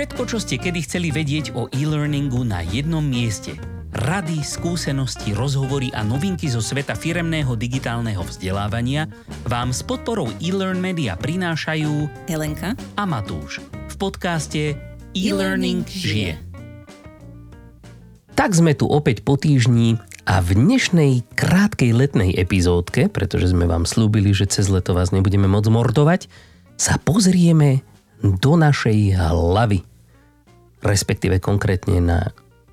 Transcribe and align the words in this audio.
Všetko, 0.00 0.24
čo 0.24 0.40
ste 0.40 0.56
kedy 0.56 0.80
chceli 0.88 1.12
vedieť 1.12 1.52
o 1.52 1.68
e-learningu 1.76 2.40
na 2.40 2.64
jednom 2.64 3.04
mieste. 3.04 3.52
Rady, 3.92 4.40
skúsenosti, 4.40 5.36
rozhovory 5.36 5.92
a 5.92 6.00
novinky 6.00 6.48
zo 6.48 6.64
sveta 6.64 6.96
firemného 6.96 7.52
digitálneho 7.52 8.24
vzdelávania 8.24 9.12
vám 9.44 9.76
s 9.76 9.84
podporou 9.84 10.32
e-learn 10.40 10.80
media 10.80 11.20
prinášajú 11.20 12.08
Helenka 12.32 12.72
a 12.96 13.04
Matúš 13.04 13.60
v 13.92 13.94
podcaste 14.00 14.72
E-Learning 15.12 15.84
žije. 15.84 16.40
Tak 18.40 18.56
sme 18.56 18.72
tu 18.72 18.88
opäť 18.88 19.20
po 19.20 19.36
týždni 19.36 20.00
a 20.24 20.40
v 20.40 20.56
dnešnej 20.56 21.28
krátkej 21.36 21.92
letnej 21.92 22.32
epizódke, 22.40 23.12
pretože 23.12 23.52
sme 23.52 23.68
vám 23.68 23.84
slúbili, 23.84 24.32
že 24.32 24.48
cez 24.48 24.72
leto 24.72 24.96
vás 24.96 25.12
nebudeme 25.12 25.44
môcť 25.44 25.68
mordovať, 25.68 26.32
sa 26.80 26.96
pozrieme 26.96 27.84
do 28.24 28.56
našej 28.56 29.12
hlavy. 29.12 29.89
Respektíve 30.80 31.38
konkrétne 31.38 32.00
na 32.00 32.18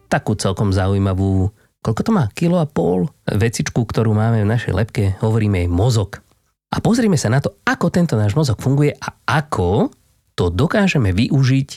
takú 0.07 0.35
celkom 0.39 0.71
zaujímavú, 0.71 1.51
koľko 1.83 2.01
to 2.03 2.11
má, 2.15 2.31
kilo 2.31 2.57
a 2.59 2.67
pol, 2.67 3.11
vecičku, 3.27 3.83
ktorú 3.83 4.15
máme 4.15 4.43
v 4.43 4.51
našej 4.51 4.73
lepke, 4.73 5.03
hovoríme 5.19 5.63
jej 5.63 5.69
mozog. 5.71 6.23
A 6.71 6.83
pozrime 6.83 7.15
sa 7.15 7.31
na 7.31 7.39
to, 7.39 7.55
ako 7.63 7.87
tento 7.91 8.19
náš 8.19 8.35
mozog 8.35 8.59
funguje 8.59 8.95
a 8.95 9.07
ako 9.27 9.91
to 10.35 10.51
dokážeme 10.51 11.15
využiť 11.15 11.69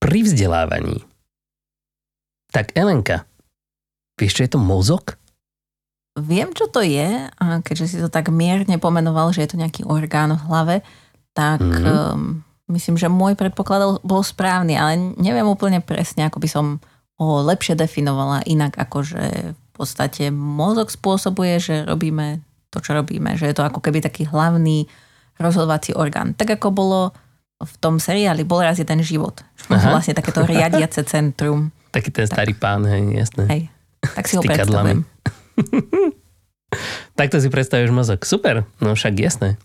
pri 0.00 0.24
vzdelávaní. 0.24 1.04
Tak 2.50 2.74
Elenka, 2.74 3.28
vieš, 4.16 4.40
čo 4.40 4.44
je 4.44 4.52
to 4.56 4.60
mozog? 4.60 5.14
Viem, 6.18 6.50
čo 6.56 6.66
to 6.66 6.82
je, 6.82 7.30
a 7.30 7.44
keďže 7.62 7.86
si 7.86 7.96
to 8.02 8.10
tak 8.10 8.32
mierne 8.34 8.76
pomenoval, 8.82 9.30
že 9.30 9.46
je 9.46 9.50
to 9.54 9.60
nejaký 9.60 9.86
orgán 9.86 10.34
v 10.34 10.44
hlave, 10.50 10.76
tak 11.30 11.62
mm-hmm. 11.62 11.86
um, 11.86 12.42
myslím, 12.70 12.96
že 12.96 13.10
môj 13.10 13.34
predpoklad 13.34 14.00
bol 14.06 14.22
správny, 14.22 14.78
ale 14.78 15.14
neviem 15.18 15.46
úplne 15.46 15.82
presne, 15.82 16.26
ako 16.26 16.38
by 16.38 16.48
som 16.48 16.66
ho 17.20 17.44
lepšie 17.44 17.76
definovala 17.76 18.46
inak, 18.48 18.80
ako 18.80 19.04
že 19.04 19.24
v 19.52 19.70
podstate 19.76 20.32
mozog 20.32 20.88
spôsobuje, 20.88 21.60
že 21.60 21.74
robíme 21.84 22.40
to, 22.70 22.78
čo 22.80 22.94
robíme, 22.96 23.34
že 23.34 23.50
je 23.50 23.56
to 23.56 23.66
ako 23.66 23.82
keby 23.82 24.00
taký 24.00 24.24
hlavný 24.30 24.86
rozhodovací 25.36 25.92
orgán. 25.92 26.32
Tak 26.38 26.60
ako 26.60 26.68
bolo 26.70 27.00
v 27.60 27.74
tom 27.76 28.00
seriáli 28.00 28.46
Bol 28.46 28.64
raz 28.64 28.80
jeden 28.80 29.04
život. 29.04 29.44
Aha. 29.68 29.92
Vlastne 29.92 30.16
takéto 30.16 30.46
riadiace 30.48 31.04
centrum. 31.04 31.68
Taký 31.96 32.14
ten 32.14 32.24
starý 32.30 32.54
tak. 32.54 32.62
pán, 32.62 32.86
hej, 32.86 33.02
jasné. 33.18 33.44
Hej, 33.50 33.62
tak 34.14 34.24
si 34.30 34.38
ho 34.38 34.42
predstavujem. 34.46 35.02
Takto 37.18 37.42
si 37.42 37.50
predstavuješ 37.50 37.90
mozog. 37.90 38.22
Super, 38.22 38.62
no 38.78 38.94
však 38.94 39.18
jasné. 39.18 39.58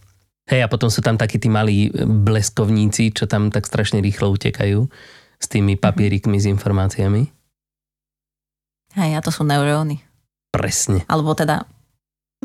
Hej, 0.46 0.62
a 0.62 0.68
potom 0.70 0.94
sú 0.94 1.02
tam 1.02 1.18
takí 1.18 1.42
tí 1.42 1.50
malí 1.50 1.90
bleskovníci, 2.06 3.10
čo 3.18 3.26
tam 3.26 3.50
tak 3.50 3.66
strašne 3.66 3.98
rýchlo 3.98 4.30
utekajú 4.38 4.86
s 5.42 5.46
tými 5.50 5.78
mhm. 5.78 5.82
papierikmi 5.82 6.38
s 6.38 6.46
informáciami. 6.46 7.24
Hej, 8.96 9.12
a 9.18 9.20
to 9.20 9.34
sú 9.34 9.44
neuróny. 9.44 10.00
Presne. 10.54 11.04
Alebo 11.12 11.36
teda... 11.36 11.68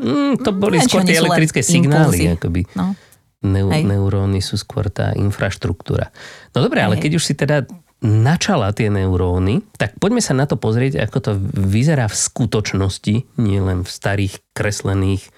Mm, 0.01 0.41
to 0.41 0.51
boli 0.51 0.81
mm, 0.81 0.83
skôr 0.83 1.05
tie 1.07 1.21
elektrické 1.21 1.61
signály. 1.63 2.27
Akoby. 2.35 2.67
No. 2.75 2.97
Neu, 3.41 3.71
neuróny 3.71 4.43
sú 4.43 4.59
skôr 4.59 4.91
tá 4.91 5.15
infraštruktúra. 5.15 6.11
No 6.51 6.61
dobre, 6.61 6.83
ale 6.83 6.99
keď 6.99 7.17
už 7.17 7.23
si 7.23 7.33
teda 7.37 7.63
načala 8.01 8.73
tie 8.73 8.89
neuróny, 8.89 9.61
tak 9.77 9.95
poďme 10.01 10.19
sa 10.19 10.33
na 10.33 10.49
to 10.49 10.57
pozrieť, 10.57 11.05
ako 11.05 11.17
to 11.21 11.31
vyzerá 11.53 12.09
v 12.09 12.17
skutočnosti, 12.17 13.15
nie 13.37 13.59
len 13.61 13.85
v 13.85 13.89
starých 13.89 14.41
kreslených 14.57 15.29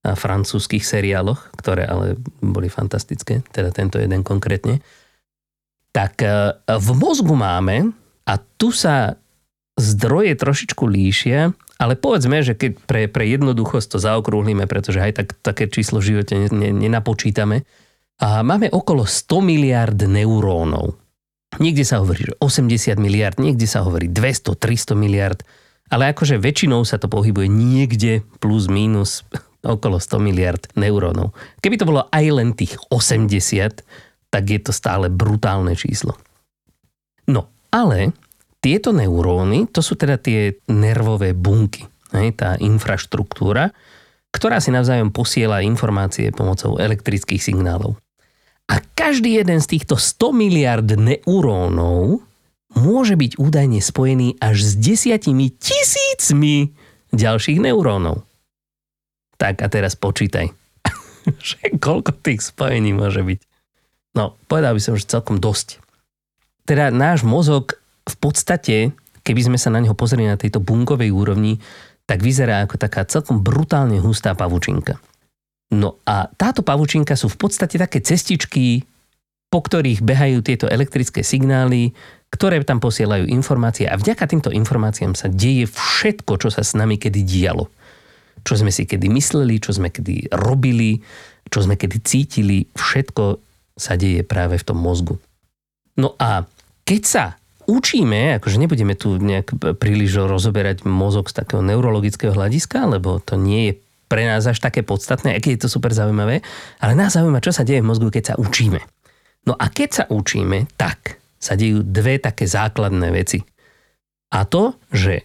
francúzských 0.00 0.80
seriáloch, 0.80 1.52
ktoré 1.60 1.84
ale 1.84 2.16
boli 2.40 2.72
fantastické, 2.72 3.44
teda 3.52 3.68
tento 3.68 4.00
jeden 4.00 4.24
konkrétne, 4.24 4.80
tak 5.92 6.24
e, 6.24 6.56
v 6.56 6.88
mozgu 6.96 7.36
máme, 7.36 7.92
a 8.24 8.38
tu 8.38 8.70
sa 8.70 9.18
zdroje 9.76 10.38
trošičku 10.38 10.84
líšia, 10.86 11.52
ale 11.80 11.96
povedzme, 11.96 12.44
že 12.44 12.54
keď 12.54 12.72
pre, 12.84 13.02
pre 13.08 13.24
jednoduchosť 13.28 13.96
to 13.96 13.98
zaokrúhlime, 13.98 14.68
pretože 14.68 15.00
aj 15.00 15.12
tak, 15.16 15.28
také 15.40 15.64
číslo 15.66 15.98
v 15.98 16.14
živote 16.16 16.36
nenapočítame, 16.52 17.64
a 18.20 18.44
máme 18.44 18.68
okolo 18.68 19.08
100 19.08 19.40
miliard 19.40 19.96
neurónov. 19.96 21.00
Niekde 21.56 21.88
sa 21.88 22.04
hovorí, 22.04 22.28
že 22.28 22.36
80 22.36 23.00
miliard, 23.00 23.40
niekde 23.40 23.64
sa 23.64 23.80
hovorí 23.80 24.12
200, 24.12 24.60
300 24.60 24.92
miliard, 24.92 25.40
ale 25.88 26.12
akože 26.12 26.36
väčšinou 26.36 26.84
sa 26.84 27.00
to 27.00 27.08
pohybuje 27.08 27.48
niekde 27.48 28.22
plus 28.38 28.68
minus 28.68 29.24
okolo 29.60 30.00
100 30.00 30.20
miliard 30.20 30.62
neurónov. 30.76 31.36
Keby 31.60 31.76
to 31.76 31.88
bolo 31.88 32.08
aj 32.08 32.24
len 32.32 32.56
tých 32.56 32.76
80, 32.88 33.84
tak 34.30 34.44
je 34.46 34.60
to 34.62 34.72
stále 34.72 35.12
brutálne 35.12 35.76
číslo. 35.76 36.16
No, 37.28 37.50
ale 37.70 38.14
tieto 38.60 38.92
neuróny, 38.92 39.68
to 39.72 39.80
sú 39.80 39.96
teda 39.96 40.20
tie 40.20 40.60
nervové 40.68 41.32
bunky, 41.32 41.88
tá 42.36 42.58
infraštruktúra, 42.58 43.72
ktorá 44.30 44.62
si 44.62 44.70
navzájom 44.70 45.10
posiela 45.10 45.64
informácie 45.64 46.30
pomocou 46.30 46.78
elektrických 46.78 47.42
signálov. 47.42 47.98
A 48.70 48.78
každý 48.94 49.42
jeden 49.42 49.58
z 49.58 49.78
týchto 49.78 49.98
100 49.98 50.30
miliard 50.30 50.86
neurónov 50.86 52.22
môže 52.78 53.18
byť 53.18 53.34
údajne 53.34 53.82
spojený 53.82 54.38
až 54.38 54.62
s 54.62 54.72
desiatimi 54.78 55.50
tisícmi 55.50 56.70
ďalších 57.10 57.58
neurónov. 57.58 58.22
Tak 59.40 59.64
a 59.64 59.72
teraz 59.72 59.96
počítaj. 59.96 60.52
že 61.48 61.56
koľko 61.80 62.12
tých 62.20 62.44
spojení 62.44 62.92
môže 62.92 63.24
byť? 63.24 63.40
No, 64.12 64.36
povedal 64.50 64.76
by 64.76 64.80
som, 64.84 64.94
že 65.00 65.08
celkom 65.08 65.40
dosť. 65.40 65.80
Teda 66.68 66.92
náš 66.92 67.24
mozog 67.24 67.80
v 68.04 68.16
podstate, 68.20 68.92
keby 69.24 69.40
sme 69.48 69.58
sa 69.58 69.72
na 69.72 69.80
neho 69.80 69.96
pozreli 69.96 70.28
na 70.28 70.36
tejto 70.36 70.60
bunkovej 70.60 71.08
úrovni, 71.08 71.56
tak 72.04 72.20
vyzerá 72.20 72.66
ako 72.66 72.76
taká 72.76 73.06
celkom 73.08 73.40
brutálne 73.40 74.02
hustá 74.02 74.36
pavučinka. 74.36 75.00
No 75.70 76.02
a 76.02 76.26
táto 76.34 76.66
pavučinka 76.66 77.14
sú 77.14 77.30
v 77.30 77.38
podstate 77.46 77.78
také 77.78 78.02
cestičky, 78.02 78.82
po 79.46 79.62
ktorých 79.62 80.02
behajú 80.02 80.42
tieto 80.42 80.66
elektrické 80.66 81.22
signály, 81.22 81.94
ktoré 82.34 82.62
tam 82.66 82.82
posielajú 82.82 83.30
informácie 83.30 83.86
a 83.86 83.94
vďaka 83.94 84.26
týmto 84.26 84.50
informáciám 84.50 85.14
sa 85.14 85.30
deje 85.30 85.70
všetko, 85.70 86.38
čo 86.42 86.48
sa 86.50 86.66
s 86.66 86.74
nami 86.74 86.98
kedy 86.98 87.22
dialo 87.22 87.70
čo 88.42 88.54
sme 88.58 88.72
si 88.74 88.84
kedy 88.88 89.06
mysleli, 89.12 89.60
čo 89.60 89.74
sme 89.76 89.92
kedy 89.92 90.32
robili, 90.34 91.00
čo 91.48 91.64
sme 91.64 91.74
kedy 91.74 91.96
cítili, 92.02 92.66
všetko 92.72 93.24
sa 93.74 93.96
deje 93.96 94.22
práve 94.22 94.60
v 94.60 94.66
tom 94.66 94.78
mozgu. 94.78 95.16
No 95.96 96.14
a 96.20 96.44
keď 96.84 97.02
sa 97.02 97.24
učíme, 97.70 98.40
akože 98.42 98.58
nebudeme 98.58 98.98
tu 98.98 99.16
nejak 99.16 99.78
príliš 99.78 100.26
rozoberať 100.26 100.82
mozog 100.84 101.30
z 101.30 101.38
takého 101.38 101.62
neurologického 101.62 102.34
hľadiska, 102.34 102.90
lebo 102.90 103.22
to 103.22 103.38
nie 103.38 103.70
je 103.70 103.72
pre 104.10 104.26
nás 104.26 104.42
až 104.42 104.58
také 104.58 104.82
podstatné, 104.82 105.38
aké 105.38 105.54
je 105.54 105.62
to 105.62 105.70
super 105.70 105.94
zaujímavé, 105.94 106.42
ale 106.82 106.98
nás 106.98 107.14
zaujíma, 107.14 107.38
čo 107.38 107.54
sa 107.54 107.62
deje 107.62 107.78
v 107.78 107.88
mozgu, 107.94 108.10
keď 108.10 108.34
sa 108.34 108.38
učíme. 108.42 108.82
No 109.46 109.54
a 109.54 109.70
keď 109.70 109.88
sa 109.94 110.04
učíme, 110.10 110.66
tak 110.74 111.22
sa 111.40 111.54
dejú 111.54 111.86
dve 111.86 112.18
také 112.18 112.44
základné 112.44 113.08
veci. 113.14 113.40
A 114.34 114.44
to, 114.44 114.76
že 114.90 115.24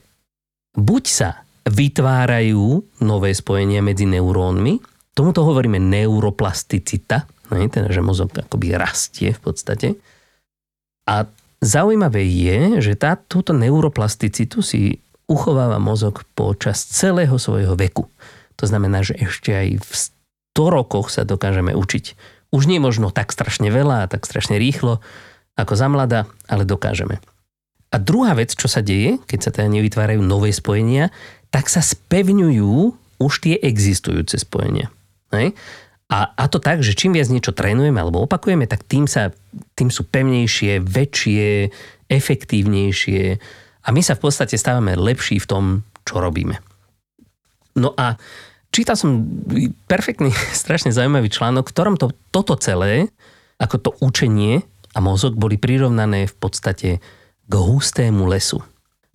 buď 0.78 1.04
sa 1.10 1.45
vytvárajú 1.66 2.86
nové 3.02 3.34
spojenia 3.34 3.82
medzi 3.82 4.06
neurónmi. 4.06 4.80
Tomuto 5.18 5.42
hovoríme 5.42 5.82
neuroplasticita, 5.82 7.18
ne, 7.58 7.66
teda, 7.68 7.90
že 7.90 8.06
mozog 8.06 8.32
akoby 8.38 8.78
rastie 8.78 9.34
v 9.34 9.42
podstate. 9.42 9.88
A 11.10 11.26
zaujímavé 11.62 12.22
je, 12.26 12.82
že 12.82 12.94
tá, 12.94 13.18
túto 13.18 13.54
neuroplasticitu 13.54 14.62
si 14.62 15.02
uchováva 15.26 15.82
mozog 15.82 16.22
počas 16.38 16.86
celého 16.86 17.34
svojho 17.42 17.74
veku. 17.74 18.06
To 18.62 18.66
znamená, 18.70 19.02
že 19.02 19.18
ešte 19.18 19.52
aj 19.52 19.68
v 19.82 19.92
100 20.54 20.76
rokoch 20.78 21.10
sa 21.10 21.26
dokážeme 21.26 21.74
učiť. 21.74 22.06
Už 22.54 22.70
nie 22.70 22.78
možno 22.78 23.10
tak 23.10 23.34
strašne 23.34 23.74
veľa 23.74 24.06
a 24.06 24.10
tak 24.10 24.24
strašne 24.24 24.62
rýchlo 24.62 25.02
ako 25.58 25.74
za 25.74 25.88
mladá, 25.90 26.30
ale 26.46 26.68
dokážeme. 26.68 27.18
A 27.94 27.96
druhá 27.96 28.36
vec, 28.36 28.52
čo 28.52 28.68
sa 28.68 28.84
deje, 28.84 29.24
keď 29.24 29.40
sa 29.40 29.52
teda 29.56 29.72
nevytvárajú 29.72 30.20
nové 30.20 30.52
spojenia, 30.52 31.16
tak 31.56 31.72
sa 31.72 31.80
spevňujú 31.80 33.00
už 33.16 33.34
tie 33.40 33.56
existujúce 33.56 34.36
spojenia. 34.44 34.92
Hej? 35.32 35.56
A, 36.12 36.36
a 36.36 36.44
to 36.52 36.60
tak, 36.60 36.84
že 36.84 36.92
čím 36.92 37.16
viac 37.16 37.32
niečo 37.32 37.56
trénujeme 37.56 37.96
alebo 37.96 38.28
opakujeme, 38.28 38.68
tak 38.68 38.84
tým, 38.84 39.08
sa, 39.08 39.32
tým 39.80 39.88
sú 39.88 40.04
pevnejšie, 40.04 40.84
väčšie, 40.84 41.72
efektívnejšie 42.12 43.24
a 43.82 43.88
my 43.88 44.02
sa 44.04 44.20
v 44.20 44.22
podstate 44.28 44.60
stávame 44.60 45.00
lepší 45.00 45.40
v 45.40 45.48
tom, 45.48 45.64
čo 46.04 46.20
robíme. 46.20 46.60
No 47.80 47.96
a 47.96 48.20
čítal 48.76 49.00
som 49.00 49.24
perfektný, 49.88 50.36
strašne 50.52 50.92
zaujímavý 50.92 51.32
článok, 51.32 51.72
v 51.72 51.74
ktorom 51.74 51.96
to, 51.96 52.12
toto 52.36 52.60
celé, 52.60 53.08
ako 53.64 53.76
to 53.80 53.92
učenie 54.04 54.68
a 54.92 55.00
mozog 55.00 55.40
boli 55.40 55.56
prirovnané 55.56 56.28
v 56.28 56.36
podstate 56.36 56.90
k 57.48 57.54
hustému 57.56 58.28
lesu. 58.28 58.60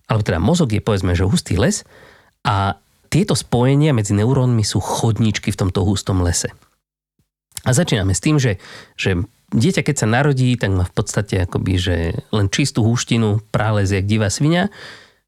Alebo 0.09 0.25
teda 0.25 0.41
mozog 0.41 0.73
je 0.73 0.81
povedzme, 0.81 1.13
že 1.13 1.29
hustý 1.29 1.61
les 1.61 1.85
a 2.45 2.79
tieto 3.11 3.35
spojenia 3.35 3.91
medzi 3.91 4.15
neurónmi 4.15 4.63
sú 4.63 4.79
chodničky 4.79 5.51
v 5.51 5.59
tomto 5.67 5.83
hustom 5.83 6.23
lese. 6.23 6.55
A 7.67 7.75
začíname 7.75 8.15
s 8.15 8.23
tým, 8.23 8.41
že, 8.41 8.57
že 8.97 9.19
dieťa, 9.53 9.85
keď 9.85 9.95
sa 10.01 10.07
narodí, 10.09 10.55
tak 10.57 10.71
má 10.73 10.87
v 10.87 10.95
podstate 10.95 11.43
akoby, 11.45 11.73
že 11.77 11.95
len 12.33 12.47
čistú 12.49 12.81
húštinu, 12.87 13.43
prález 13.53 13.93
jak 13.93 14.07
divá 14.07 14.31
svinia, 14.31 14.71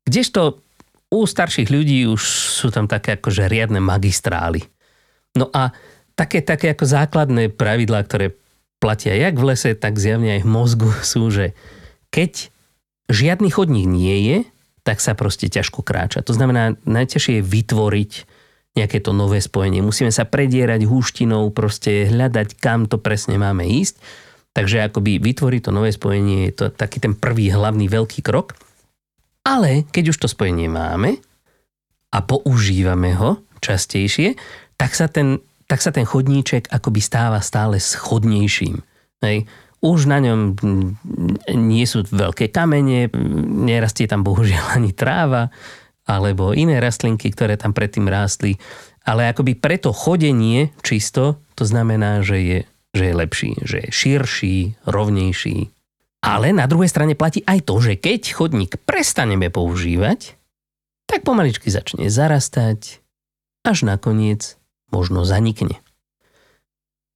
kdežto 0.08 0.64
u 1.14 1.30
starších 1.30 1.70
ľudí 1.70 2.10
už 2.10 2.22
sú 2.58 2.74
tam 2.74 2.90
také 2.90 3.20
akože 3.20 3.46
riadne 3.46 3.78
magistrály. 3.78 4.66
No 5.38 5.54
a 5.54 5.70
také, 6.18 6.42
také 6.42 6.74
ako 6.74 6.90
základné 6.90 7.54
pravidlá, 7.54 8.02
ktoré 8.02 8.34
platia 8.82 9.14
jak 9.14 9.38
v 9.38 9.54
lese, 9.54 9.78
tak 9.78 10.02
zjavne 10.02 10.40
aj 10.40 10.42
v 10.42 10.50
mozgu 10.50 10.90
sú, 11.06 11.30
že 11.30 11.54
keď 12.10 12.50
žiadny 13.14 13.54
chodník 13.54 13.86
nie 13.86 14.18
je, 14.26 14.38
tak 14.84 15.00
sa 15.00 15.16
proste 15.16 15.48
ťažko 15.48 15.80
kráča. 15.84 16.24
To 16.28 16.36
znamená, 16.36 16.76
najťažšie 16.84 17.40
je 17.40 17.44
vytvoriť 17.44 18.12
nejaké 18.74 19.00
to 19.00 19.16
nové 19.16 19.40
spojenie. 19.40 19.86
Musíme 19.86 20.12
sa 20.12 20.28
predierať 20.28 20.84
húštinou, 20.90 21.54
proste 21.54 22.10
hľadať, 22.10 22.58
kam 22.60 22.90
to 22.90 23.00
presne 23.00 23.40
máme 23.40 23.64
ísť. 23.64 23.98
Takže 24.54 24.86
akoby 24.86 25.18
vytvoriť 25.18 25.62
to 25.66 25.72
nové 25.74 25.90
spojenie 25.90 26.50
je 26.50 26.54
to 26.54 26.66
taký 26.70 27.02
ten 27.02 27.18
prvý 27.18 27.50
hlavný 27.50 27.90
veľký 27.90 28.22
krok. 28.22 28.54
Ale 29.44 29.84
keď 29.90 30.14
už 30.14 30.18
to 30.26 30.28
spojenie 30.30 30.70
máme 30.70 31.18
a 32.14 32.18
používame 32.22 33.18
ho 33.18 33.42
častejšie, 33.64 34.38
tak 34.78 34.94
sa 34.94 35.10
ten, 35.10 35.42
tak 35.66 35.82
sa 35.82 35.90
ten 35.90 36.06
chodníček 36.06 36.70
akoby 36.70 37.02
stáva 37.02 37.42
stále 37.42 37.82
schodnejším. 37.82 38.82
Hej. 39.26 39.48
Už 39.84 40.08
na 40.08 40.24
ňom 40.24 40.56
nie 41.52 41.84
sú 41.84 42.08
veľké 42.08 42.56
kamene, 42.56 43.12
nerastie 43.68 44.08
tam 44.08 44.24
bohužiaľ 44.24 44.80
ani 44.80 44.96
tráva, 44.96 45.52
alebo 46.08 46.56
iné 46.56 46.80
rastlinky, 46.80 47.32
ktoré 47.32 47.60
tam 47.60 47.76
predtým 47.76 48.08
rástli. 48.08 48.56
Ale 49.04 49.28
akoby 49.28 49.60
preto 49.60 49.92
chodenie 49.92 50.72
čisto, 50.80 51.44
to 51.60 51.68
znamená, 51.68 52.24
že 52.24 52.38
je, 52.40 52.60
že 52.96 53.04
je 53.12 53.14
lepší, 53.14 53.52
že 53.60 53.78
je 53.84 53.90
širší, 53.92 54.58
rovnejší. 54.88 55.68
Ale 56.24 56.56
na 56.56 56.64
druhej 56.72 56.88
strane 56.88 57.20
platí 57.20 57.44
aj 57.44 57.68
to, 57.68 57.84
že 57.84 58.00
keď 58.00 58.32
chodník 58.32 58.80
prestaneme 58.88 59.52
používať, 59.52 60.40
tak 61.04 61.28
pomaličky 61.28 61.68
začne 61.68 62.08
zarastať, 62.08 63.04
až 63.68 63.84
nakoniec 63.84 64.56
možno 64.88 65.28
zanikne. 65.28 65.84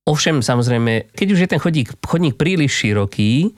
Ovšem, 0.07 0.39
samozrejme, 0.39 1.11
keď 1.11 1.27
už 1.35 1.39
je 1.43 1.49
ten 1.51 1.59
chodník, 1.59 1.91
chodník 1.99 2.39
príliš 2.39 2.79
široký, 2.79 3.51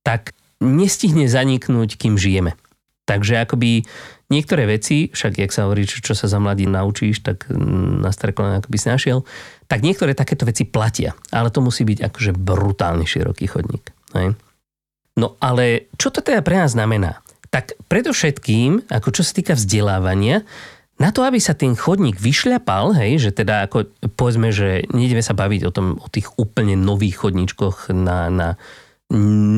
tak 0.00 0.32
nestihne 0.64 1.28
zaniknúť, 1.28 2.00
kým 2.00 2.16
žijeme. 2.16 2.56
Takže 3.04 3.42
akoby 3.42 3.84
niektoré 4.32 4.64
veci, 4.64 5.10
však 5.12 5.42
jak 5.42 5.52
sa 5.52 5.66
hovorí, 5.66 5.84
čo, 5.84 6.00
čo 6.00 6.14
sa 6.16 6.30
za 6.30 6.38
mladí 6.38 6.64
naučíš, 6.64 7.20
tak 7.20 7.50
na 8.00 8.14
staré 8.14 8.32
kolena 8.32 8.62
by 8.62 8.78
si 8.78 8.88
našiel, 8.88 9.26
tak 9.66 9.82
niektoré 9.82 10.14
takéto 10.14 10.46
veci 10.46 10.64
platia. 10.64 11.12
Ale 11.34 11.52
to 11.52 11.60
musí 11.60 11.84
byť 11.84 12.06
akože 12.06 12.32
brutálne 12.38 13.04
široký 13.04 13.50
chodník. 13.50 13.84
Hej? 14.14 14.38
No 15.18 15.36
ale 15.42 15.90
čo 15.98 16.08
to 16.14 16.22
teda 16.22 16.40
pre 16.40 16.62
nás 16.62 16.72
znamená? 16.72 17.20
Tak 17.50 17.74
predovšetkým, 17.90 18.88
ako 18.88 19.08
čo 19.10 19.26
sa 19.26 19.32
týka 19.34 19.58
vzdelávania, 19.58 20.46
na 21.00 21.08
to, 21.16 21.24
aby 21.24 21.40
sa 21.40 21.56
ten 21.56 21.72
chodník 21.72 22.20
vyšľapal, 22.20 22.92
hej, 23.00 23.16
že 23.16 23.30
teda 23.32 23.64
ako 23.64 23.88
povedzme, 24.20 24.52
že 24.52 24.84
nejdeme 24.92 25.24
sa 25.24 25.32
baviť 25.32 25.60
o, 25.64 25.72
tom, 25.72 25.96
o 25.96 26.08
tých 26.12 26.28
úplne 26.36 26.76
nových 26.76 27.24
chodníčkoch 27.24 27.88
na, 27.88 28.28
na 28.28 28.48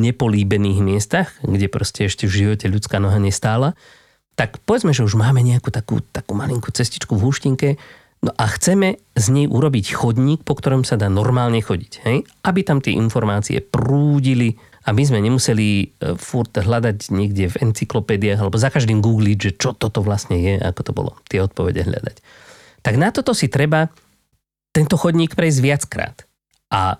nepolíbených 0.06 0.80
miestach, 0.80 1.34
kde 1.42 1.66
proste 1.66 2.06
ešte 2.06 2.30
v 2.30 2.46
živote 2.46 2.70
ľudská 2.70 3.02
noha 3.02 3.18
nestála, 3.18 3.74
tak 4.38 4.62
povedzme, 4.64 4.96
že 4.96 5.04
už 5.04 5.18
máme 5.18 5.44
nejakú 5.44 5.68
takú, 5.68 6.00
takú 6.00 6.32
malinkú 6.32 6.72
cestičku 6.72 7.18
v 7.18 7.24
húštinke, 7.28 7.68
no 8.24 8.32
a 8.32 8.48
chceme 8.48 9.02
z 9.12 9.26
nej 9.28 9.46
urobiť 9.50 9.92
chodník, 9.92 10.40
po 10.46 10.56
ktorom 10.56 10.88
sa 10.88 10.96
dá 10.96 11.12
normálne 11.12 11.60
chodiť. 11.60 11.92
Hej? 12.06 12.24
Aby 12.46 12.64
tam 12.64 12.80
tie 12.80 12.96
informácie 12.96 13.60
prúdili, 13.60 14.56
aby 14.82 15.02
sme 15.06 15.22
nemuseli 15.22 15.68
e, 15.68 15.86
furt 16.18 16.50
hľadať 16.50 17.14
niekde 17.14 17.54
v 17.54 17.70
encyklopédiách 17.70 18.42
alebo 18.42 18.58
za 18.58 18.68
každým 18.68 18.98
googliť, 18.98 19.38
že 19.38 19.50
čo 19.54 19.70
toto 19.74 20.02
vlastne 20.02 20.38
je, 20.38 20.58
ako 20.58 20.80
to 20.82 20.92
bolo, 20.92 21.12
tie 21.30 21.42
odpovede 21.42 21.86
hľadať. 21.86 22.16
Tak 22.82 22.94
na 22.98 23.14
toto 23.14 23.30
si 23.30 23.46
treba 23.46 23.90
tento 24.74 24.98
chodník 24.98 25.38
prejsť 25.38 25.60
viackrát. 25.62 26.16
A 26.72 26.98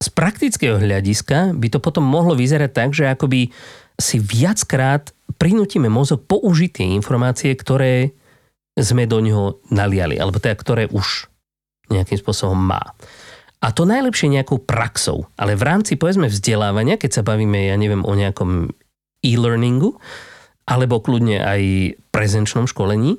z 0.00 0.08
praktického 0.12 0.80
hľadiska 0.80 1.52
by 1.56 1.68
to 1.68 1.78
potom 1.82 2.04
mohlo 2.06 2.32
vyzerať 2.32 2.70
tak, 2.72 2.90
že 2.96 3.08
akoby 3.08 3.52
si 4.00 4.16
viackrát 4.18 5.12
prinútime 5.36 5.92
mozog 5.92 6.24
použiť 6.26 6.70
tie 6.82 6.86
informácie, 6.94 7.52
ktoré 7.54 8.14
sme 8.74 9.06
do 9.06 9.22
neho 9.22 9.62
naliali, 9.70 10.18
alebo 10.18 10.42
teda 10.42 10.56
ktoré 10.58 10.84
už 10.90 11.30
nejakým 11.92 12.18
spôsobom 12.18 12.58
má. 12.58 12.82
A 13.64 13.72
to 13.72 13.88
najlepšie 13.88 14.28
nejakou 14.28 14.60
praxou. 14.60 15.24
Ale 15.40 15.56
v 15.56 15.64
rámci, 15.64 15.96
povedzme, 15.96 16.28
vzdelávania, 16.28 17.00
keď 17.00 17.10
sa 17.20 17.22
bavíme, 17.24 17.72
ja 17.72 17.76
neviem, 17.80 18.04
o 18.04 18.12
nejakom 18.12 18.76
e-learningu, 19.24 19.96
alebo 20.68 21.00
kľudne 21.00 21.40
aj 21.40 21.60
prezenčnom 22.12 22.68
školení, 22.68 23.16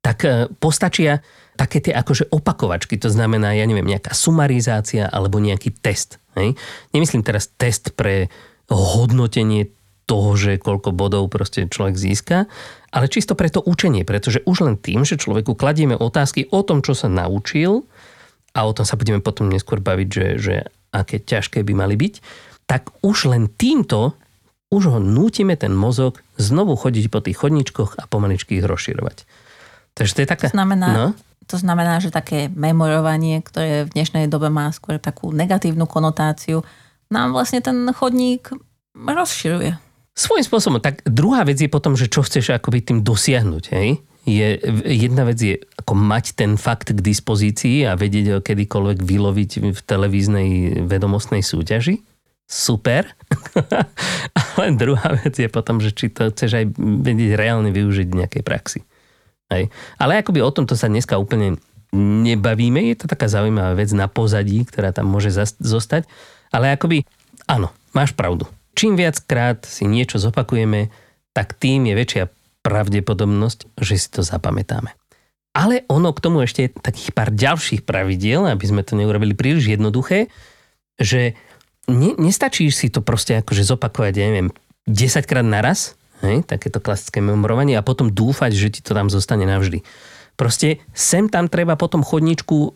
tak 0.00 0.24
e, 0.24 0.48
postačia 0.56 1.20
také 1.60 1.84
tie 1.84 1.92
akože 1.92 2.32
opakovačky, 2.32 2.96
to 2.96 3.12
znamená, 3.12 3.52
ja 3.52 3.68
neviem, 3.68 3.84
nejaká 3.84 4.16
sumarizácia 4.16 5.04
alebo 5.08 5.36
nejaký 5.36 5.76
test. 5.80 6.16
Hej? 6.36 6.56
Nemyslím 6.96 7.20
teraz 7.20 7.52
test 7.52 7.92
pre 7.92 8.32
hodnotenie 8.72 9.68
toho, 10.04 10.36
že 10.36 10.60
koľko 10.60 10.92
bodov 10.92 11.32
proste 11.32 11.64
človek 11.64 11.96
získa, 11.96 12.44
ale 12.92 13.08
čisto 13.08 13.32
pre 13.32 13.48
to 13.48 13.64
učenie, 13.64 14.04
pretože 14.04 14.44
už 14.44 14.68
len 14.68 14.76
tým, 14.76 15.08
že 15.08 15.16
človeku 15.16 15.56
kladieme 15.56 15.96
otázky 15.96 16.48
o 16.52 16.60
tom, 16.60 16.84
čo 16.84 16.92
sa 16.92 17.08
naučil, 17.08 17.88
a 18.54 18.58
o 18.64 18.72
tom 18.72 18.86
sa 18.86 18.94
budeme 18.94 19.18
potom 19.18 19.50
neskôr 19.50 19.82
baviť, 19.82 20.08
že, 20.08 20.26
že 20.38 20.54
aké 20.94 21.18
ťažké 21.18 21.66
by 21.66 21.74
mali 21.74 21.98
byť, 21.98 22.14
tak 22.70 22.94
už 23.02 23.28
len 23.34 23.50
týmto 23.50 24.14
už 24.70 24.90
ho 24.90 24.98
nútime 24.98 25.54
ten 25.54 25.70
mozog 25.74 26.22
znovu 26.38 26.74
chodiť 26.74 27.06
po 27.10 27.22
tých 27.22 27.38
chodničkoch 27.38 28.00
a 28.00 28.04
pomaličky 28.10 28.58
ich 28.58 28.66
rozširovať. 28.66 29.26
Takže 29.94 30.12
to 30.14 30.20
je 30.22 30.28
taká... 30.28 30.46
To 30.50 30.56
znamená, 30.56 30.88
no? 30.90 31.06
To 31.46 31.56
znamená, 31.60 32.00
že 32.00 32.10
také 32.10 32.48
memorovanie, 32.50 33.44
ktoré 33.44 33.84
v 33.84 33.92
dnešnej 33.94 34.26
dobe 34.26 34.48
má 34.48 34.72
skôr 34.72 34.96
takú 34.98 35.30
negatívnu 35.30 35.84
konotáciu, 35.84 36.64
nám 37.12 37.36
vlastne 37.36 37.60
ten 37.60 37.76
chodník 37.92 38.50
rozširuje. 38.96 39.76
Svojím 40.14 40.46
spôsobom. 40.46 40.78
Tak 40.78 41.04
druhá 41.06 41.42
vec 41.42 41.58
je 41.58 41.70
potom, 41.70 41.98
že 41.98 42.06
čo 42.06 42.22
chceš 42.22 42.54
akoby 42.54 42.80
tým 42.82 42.98
dosiahnuť. 43.02 43.64
Hej? 43.74 43.88
Je, 44.24 44.56
jedna 44.88 45.28
vec 45.28 45.38
je 45.38 45.60
ako 45.84 45.92
mať 45.92 46.40
ten 46.40 46.56
fakt 46.56 46.96
k 46.96 47.04
dispozícii 47.04 47.84
a 47.84 47.92
vedieť 47.92 48.26
ho 48.32 48.38
kedykoľvek 48.40 49.04
vyloviť 49.04 49.50
v 49.76 49.80
televíznej 49.84 50.80
vedomostnej 50.88 51.44
súťaži. 51.44 52.00
Super. 52.48 53.12
Ale 54.56 54.80
druhá 54.80 55.20
vec 55.20 55.36
je 55.36 55.48
potom, 55.52 55.84
že 55.84 55.92
či 55.92 56.08
to 56.08 56.32
chceš 56.32 56.56
aj 56.56 56.64
vedieť 56.80 57.36
reálne 57.36 57.68
využiť 57.68 58.08
v 58.08 58.18
nejakej 58.24 58.42
praxi. 58.42 58.80
Hej. 59.52 59.68
Ale 60.00 60.24
akoby 60.24 60.40
o 60.40 60.48
tomto 60.48 60.72
sa 60.72 60.88
dneska 60.88 61.20
úplne 61.20 61.60
nebavíme. 61.94 62.80
Je 62.88 62.96
to 62.96 63.06
taká 63.06 63.28
zaujímavá 63.28 63.76
vec 63.76 63.92
na 63.92 64.08
pozadí, 64.08 64.64
ktorá 64.64 64.88
tam 64.96 65.12
môže 65.12 65.36
zostať. 65.60 66.08
Ale 66.48 66.72
akoby, 66.72 67.04
áno, 67.44 67.68
máš 67.92 68.16
pravdu. 68.16 68.48
Čím 68.72 68.96
viackrát 68.96 69.62
si 69.68 69.84
niečo 69.84 70.16
zopakujeme, 70.16 70.88
tak 71.36 71.60
tým 71.60 71.92
je 71.92 71.94
väčšia 71.94 72.24
pravdepodobnosť, 72.64 73.76
že 73.76 73.94
si 74.00 74.08
to 74.08 74.24
zapamätáme. 74.24 74.96
Ale 75.54 75.86
ono 75.86 76.10
k 76.10 76.22
tomu 76.22 76.42
ešte 76.42 76.66
je 76.66 76.74
takých 76.74 77.14
pár 77.14 77.30
ďalších 77.30 77.86
pravidiel, 77.86 78.50
aby 78.50 78.64
sme 78.66 78.82
to 78.82 78.98
neurobili 78.98 79.38
príliš 79.38 79.70
jednoduché, 79.70 80.26
že 80.98 81.38
ne, 81.86 82.18
nestačí 82.18 82.66
si 82.74 82.90
to 82.90 83.06
proste 83.06 83.38
akože 83.38 83.62
zopakovať, 83.62 84.12
ja 84.18 84.26
neviem, 84.28 84.50
10 84.90 85.24
krát 85.30 85.46
naraz, 85.46 85.94
Hej, 86.24 86.48
takéto 86.48 86.80
klasické 86.80 87.20
memorovanie 87.20 87.76
a 87.76 87.84
potom 87.84 88.08
dúfať, 88.08 88.56
že 88.56 88.72
ti 88.72 88.80
to 88.80 88.96
tam 88.96 89.12
zostane 89.12 89.44
navždy. 89.44 89.84
Proste 90.40 90.80
sem 90.96 91.28
tam 91.28 91.52
treba 91.52 91.76
potom 91.76 92.00
chodničku 92.00 92.72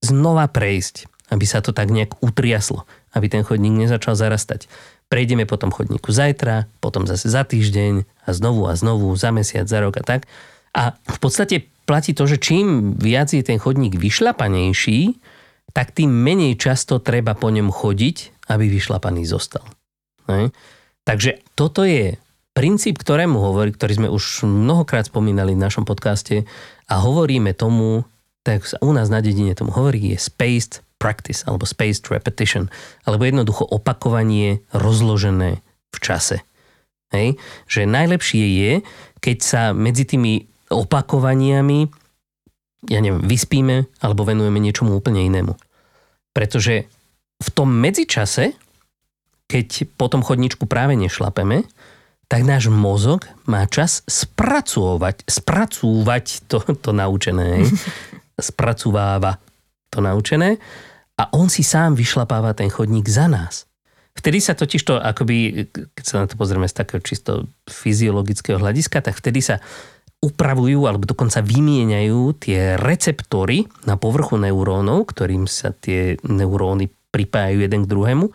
znova 0.00 0.48
prejsť, 0.48 1.04
aby 1.28 1.44
sa 1.44 1.60
to 1.60 1.76
tak 1.76 1.92
nejak 1.92 2.16
utriaslo, 2.24 2.88
aby 3.12 3.28
ten 3.28 3.44
chodník 3.44 3.76
nezačal 3.76 4.16
zarastať. 4.16 4.64
Prejdeme 5.12 5.44
potom 5.44 5.68
chodníku 5.74 6.08
zajtra, 6.08 6.70
potom 6.80 7.04
zase 7.04 7.28
za 7.28 7.44
týždeň 7.44 8.06
a 8.26 8.28
znovu 8.32 8.64
a 8.70 8.72
znovu, 8.78 9.12
za 9.18 9.28
mesiac, 9.34 9.68
za 9.68 9.78
rok 9.84 10.00
a 10.00 10.02
tak. 10.06 10.30
A 10.70 10.94
v 10.94 11.18
podstate 11.18 11.69
platí 11.90 12.14
to, 12.14 12.30
že 12.30 12.38
čím 12.38 12.94
viac 12.94 13.34
je 13.34 13.42
ten 13.42 13.58
chodník 13.58 13.98
vyšlapanejší, 13.98 15.18
tak 15.74 15.90
tým 15.90 16.06
menej 16.06 16.54
často 16.54 17.02
treba 17.02 17.34
po 17.34 17.50
ňom 17.50 17.74
chodiť, 17.74 18.46
aby 18.46 18.70
vyšlapaný 18.70 19.26
zostal. 19.26 19.66
Hej. 20.30 20.54
Takže 21.02 21.42
toto 21.58 21.82
je 21.82 22.14
princíp, 22.54 23.02
ktorému 23.02 23.42
hovorí, 23.42 23.74
ktorý 23.74 23.92
sme 23.98 24.08
už 24.10 24.46
mnohokrát 24.46 25.10
spomínali 25.10 25.58
v 25.58 25.62
našom 25.66 25.82
podcaste 25.82 26.46
a 26.86 26.94
hovoríme 27.02 27.54
tomu, 27.58 28.06
tak 28.46 28.66
sa 28.66 28.78
u 28.82 28.94
nás 28.94 29.10
na 29.10 29.18
dedine 29.18 29.58
tomu 29.58 29.74
hovorí, 29.74 30.14
je 30.14 30.18
spaced 30.18 30.86
practice 31.00 31.42
alebo 31.46 31.66
spaced 31.66 32.06
repetition, 32.10 32.70
alebo 33.02 33.26
jednoducho 33.26 33.66
opakovanie 33.66 34.62
rozložené 34.70 35.58
v 35.90 35.98
čase. 35.98 36.42
Hej? 37.10 37.38
Že 37.66 37.90
najlepšie 37.90 38.44
je, 38.46 38.72
keď 39.18 39.36
sa 39.42 39.62
medzi 39.74 40.06
tými 40.06 40.49
opakovaniami 40.70 41.90
ja 42.88 43.00
neviem, 43.04 43.20
vyspíme 43.20 43.84
alebo 44.00 44.24
venujeme 44.24 44.56
niečomu 44.56 44.96
úplne 44.96 45.20
inému. 45.28 45.52
Pretože 46.32 46.88
v 47.40 47.48
tom 47.52 47.68
medzičase, 47.68 48.56
keď 49.50 49.90
po 49.98 50.08
tom 50.08 50.24
chodničku 50.24 50.64
práve 50.64 50.96
nešlapeme, 50.96 51.66
tak 52.30 52.46
náš 52.46 52.70
mozog 52.70 53.26
má 53.50 53.66
čas 53.66 54.06
spracovať, 54.06 55.26
spracúvať 55.26 56.46
to, 56.46 56.62
to 56.78 56.94
naučené. 56.94 57.66
Spracováva 58.38 59.36
to 59.90 60.00
naučené 60.00 60.56
a 61.18 61.28
on 61.36 61.52
si 61.52 61.60
sám 61.60 61.98
vyšlapáva 61.98 62.56
ten 62.56 62.70
chodník 62.72 63.10
za 63.10 63.28
nás. 63.28 63.68
Vtedy 64.16 64.40
sa 64.40 64.56
totiž 64.56 64.82
to, 64.84 64.94
akoby, 64.96 65.68
keď 65.70 66.04
sa 66.04 66.16
na 66.24 66.26
to 66.30 66.38
pozrieme 66.38 66.66
z 66.66 66.76
takého 66.76 67.00
čisto 67.02 67.50
fyziologického 67.68 68.56
hľadiska, 68.56 69.04
tak 69.04 69.16
vtedy 69.16 69.42
sa 69.44 69.60
upravujú 70.20 70.84
alebo 70.84 71.08
dokonca 71.08 71.40
vymieňajú 71.40 72.20
tie 72.36 72.76
receptory 72.76 73.64
na 73.88 73.96
povrchu 73.96 74.36
neurónov, 74.36 75.08
ktorým 75.08 75.48
sa 75.48 75.72
tie 75.72 76.20
neuróny 76.20 76.92
pripájajú 77.08 77.58
jeden 77.64 77.88
k 77.88 77.90
druhému. 77.90 78.28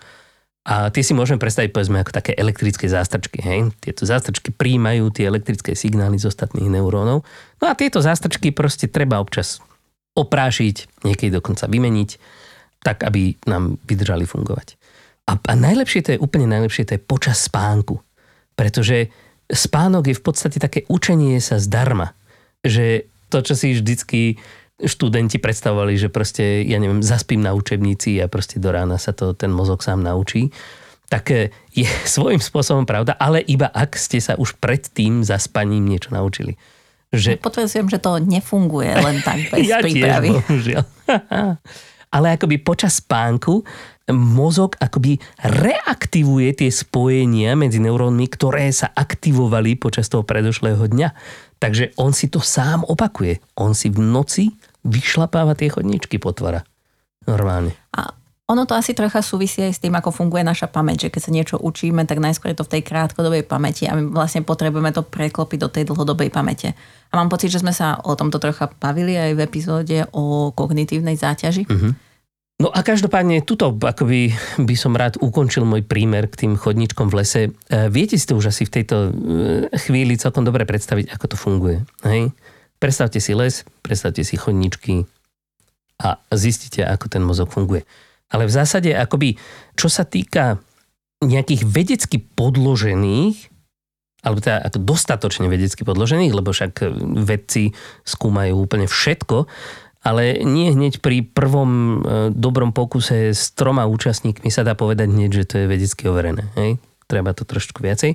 A 0.65 0.89
tie 0.89 1.05
si 1.05 1.13
môžeme 1.13 1.37
predstaviť 1.37 1.69
povedzme 1.69 2.01
ako 2.01 2.09
také 2.09 2.33
elektrické 2.33 2.89
zástrčky. 2.89 3.37
Hej? 3.37 3.69
Tieto 3.77 4.09
zástrčky 4.09 4.49
príjmajú 4.49 5.13
tie 5.13 5.29
elektrické 5.29 5.77
signály 5.77 6.17
z 6.17 6.33
ostatných 6.33 6.73
neurónov. 6.73 7.21
No 7.61 7.65
a 7.69 7.77
tieto 7.77 8.01
zástrčky 8.01 8.49
proste 8.49 8.89
treba 8.89 9.21
občas 9.21 9.61
oprášiť, 10.17 11.05
niekedy 11.05 11.37
dokonca 11.37 11.69
vymeniť, 11.69 12.09
tak 12.81 13.05
aby 13.05 13.37
nám 13.45 13.77
vydržali 13.85 14.25
fungovať. 14.25 14.73
A, 15.29 15.37
a 15.37 15.53
najlepšie 15.53 16.01
to 16.01 16.09
je, 16.17 16.21
úplne 16.21 16.49
najlepšie 16.49 16.89
to 16.89 16.97
je 16.97 17.01
počas 17.01 17.45
spánku. 17.45 18.01
Pretože 18.57 19.13
spánok 19.49 20.09
je 20.09 20.15
v 20.17 20.23
podstate 20.23 20.57
také 20.57 20.83
učenie 20.89 21.37
sa 21.41 21.61
zdarma. 21.61 22.17
Že 22.65 23.05
to, 23.29 23.37
čo 23.45 23.53
si 23.53 23.77
vždycky 23.77 24.41
študenti 24.75 25.39
predstavovali, 25.39 25.95
že 25.95 26.11
proste, 26.11 26.63
ja 26.67 26.75
neviem, 26.81 26.99
zaspím 26.99 27.39
na 27.39 27.55
učebnici 27.55 28.19
a 28.19 28.27
proste 28.27 28.59
do 28.59 28.75
rána 28.75 28.99
sa 28.99 29.15
to 29.15 29.31
ten 29.31 29.47
mozog 29.47 29.79
sám 29.79 30.03
naučí, 30.03 30.51
tak 31.07 31.31
e, 31.31 31.53
je 31.71 31.87
svojím 32.15 32.43
spôsobom 32.43 32.83
pravda, 32.83 33.15
ale 33.15 33.39
iba 33.45 33.71
ak 33.71 33.95
ste 33.95 34.19
sa 34.19 34.35
už 34.35 34.59
pred 34.59 34.83
tým 34.83 35.23
zaspaním 35.23 35.87
niečo 35.87 36.11
naučili. 36.11 36.59
Že... 37.15 37.39
Potvrdzujem, 37.39 37.87
že 37.87 37.99
to 38.03 38.19
nefunguje 38.19 38.91
len 38.91 39.23
tak 39.23 39.39
bez 39.47 39.63
ja 39.71 39.79
prípravy. 39.79 40.35
Tiež, 40.43 40.83
ale 42.15 42.39
akoby 42.39 42.63
počas 42.63 43.03
spánku 43.03 43.67
mozog 44.13 44.77
akoby 44.77 45.17
reaktivuje 45.41 46.63
tie 46.63 46.69
spojenia 46.69 47.57
medzi 47.57 47.81
neurónmi, 47.81 48.29
ktoré 48.29 48.69
sa 48.69 48.93
aktivovali 48.93 49.75
počas 49.75 50.07
toho 50.07 50.21
predošlého 50.21 50.85
dňa. 50.85 51.09
Takže 51.57 51.97
on 51.97 52.13
si 52.13 52.29
to 52.29 52.39
sám 52.39 52.85
opakuje. 52.85 53.41
On 53.57 53.73
si 53.73 53.89
v 53.89 53.99
noci 53.99 54.53
vyšlapáva 54.85 55.57
tie 55.57 55.73
chodníčky 55.73 56.21
potvora. 56.21 56.61
Normálne. 57.25 57.73
A 57.97 58.13
ono 58.45 58.69
to 58.69 58.77
asi 58.77 58.93
trocha 58.93 59.25
súvisí 59.25 59.65
aj 59.65 59.73
s 59.73 59.81
tým, 59.81 59.97
ako 59.97 60.13
funguje 60.13 60.45
naša 60.45 60.69
pamäť, 60.69 61.09
že 61.09 61.17
keď 61.17 61.21
sa 61.21 61.31
niečo 61.33 61.55
učíme, 61.57 62.05
tak 62.05 62.21
najskôr 62.21 62.53
je 62.53 62.61
to 62.61 62.67
v 62.69 62.77
tej 62.77 62.81
krátkodobej 62.85 63.41
pamäti 63.41 63.89
a 63.89 63.97
my 63.97 64.13
vlastne 64.13 64.45
potrebujeme 64.45 64.93
to 64.93 65.01
preklopiť 65.01 65.59
do 65.61 65.69
tej 65.69 65.83
dlhodobej 65.89 66.29
pamäte. 66.29 66.77
A 67.09 67.17
mám 67.17 67.33
pocit, 67.33 67.49
že 67.49 67.65
sme 67.65 67.73
sa 67.73 67.97
o 68.05 68.13
tomto 68.13 68.37
trocha 68.37 68.69
bavili 68.77 69.17
aj 69.17 69.31
v 69.33 69.43
epizóde 69.45 69.97
o 70.13 70.53
kognitívnej 70.53 71.17
záťaži. 71.17 71.65
Uh-huh 71.65 71.93
No 72.55 72.71
a 72.71 72.87
každopádne, 72.87 73.43
tuto 73.43 73.75
akoby 73.75 74.31
by 74.63 74.75
som 74.79 74.95
rád 74.95 75.19
ukončil 75.19 75.67
môj 75.67 75.83
prímer 75.83 76.31
k 76.31 76.47
tým 76.47 76.53
chodničkom 76.55 77.11
v 77.11 77.15
lese. 77.19 77.41
E, 77.67 77.91
viete 77.91 78.15
si 78.15 78.23
to 78.23 78.39
už 78.39 78.55
asi 78.55 78.63
v 78.63 78.73
tejto 78.79 78.95
e, 78.95 79.09
chvíli 79.75 80.15
celkom 80.15 80.47
dobre 80.47 80.63
predstaviť, 80.63 81.11
ako 81.11 81.25
to 81.27 81.35
funguje. 81.35 81.83
Hej? 82.07 82.31
Predstavte 82.79 83.19
si 83.19 83.35
les, 83.35 83.67
predstavte 83.83 84.23
si 84.23 84.39
chodničky 84.39 85.03
a 85.99 86.15
zistite, 86.31 86.87
ako 86.87 87.11
ten 87.11 87.27
mozog 87.27 87.51
funguje. 87.51 87.83
Ale 88.33 88.49
v 88.49 88.55
zásade, 88.55 88.89
akoby, 88.93 89.37
čo 89.77 89.87
sa 89.89 90.07
týka 90.07 90.57
nejakých 91.21 91.61
vedecky 91.65 92.17
podložených, 92.21 93.53
alebo 94.25 94.41
teda 94.41 94.65
ako 94.65 94.81
dostatočne 94.81 95.45
vedecky 95.45 95.85
podložených, 95.85 96.33
lebo 96.33 96.49
však 96.49 96.81
vedci 97.21 97.71
skúmajú 98.01 98.57
úplne 98.57 98.89
všetko, 98.89 99.45
ale 100.05 100.41
nie 100.45 100.69
hneď 100.69 101.01
pri 101.01 101.25
prvom 101.25 101.69
e, 101.69 101.97
dobrom 102.29 102.73
pokuse 102.73 103.33
s 103.33 103.53
troma 103.57 103.89
účastníkmi 103.89 104.53
sa 104.53 104.61
dá 104.61 104.77
povedať 104.77 105.09
hneď, 105.09 105.31
že 105.33 105.47
to 105.49 105.55
je 105.61 105.65
vedecky 105.65 106.05
overené. 106.05 106.45
Hej? 106.57 106.77
Treba 107.09 107.33
to 107.33 107.41
trošku 107.41 107.81
viacej. 107.81 108.13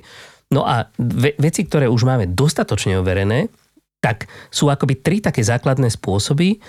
No 0.55 0.63
a 0.63 0.87
ve- 0.95 1.35
veci, 1.35 1.67
ktoré 1.67 1.91
už 1.91 2.07
máme 2.07 2.31
dostatočne 2.31 2.95
overené, 2.99 3.51
tak 3.99 4.31
sú 4.51 4.71
akoby 4.71 5.03
tri 5.03 5.19
také 5.19 5.43
základné 5.43 5.91
spôsoby, 5.91 6.63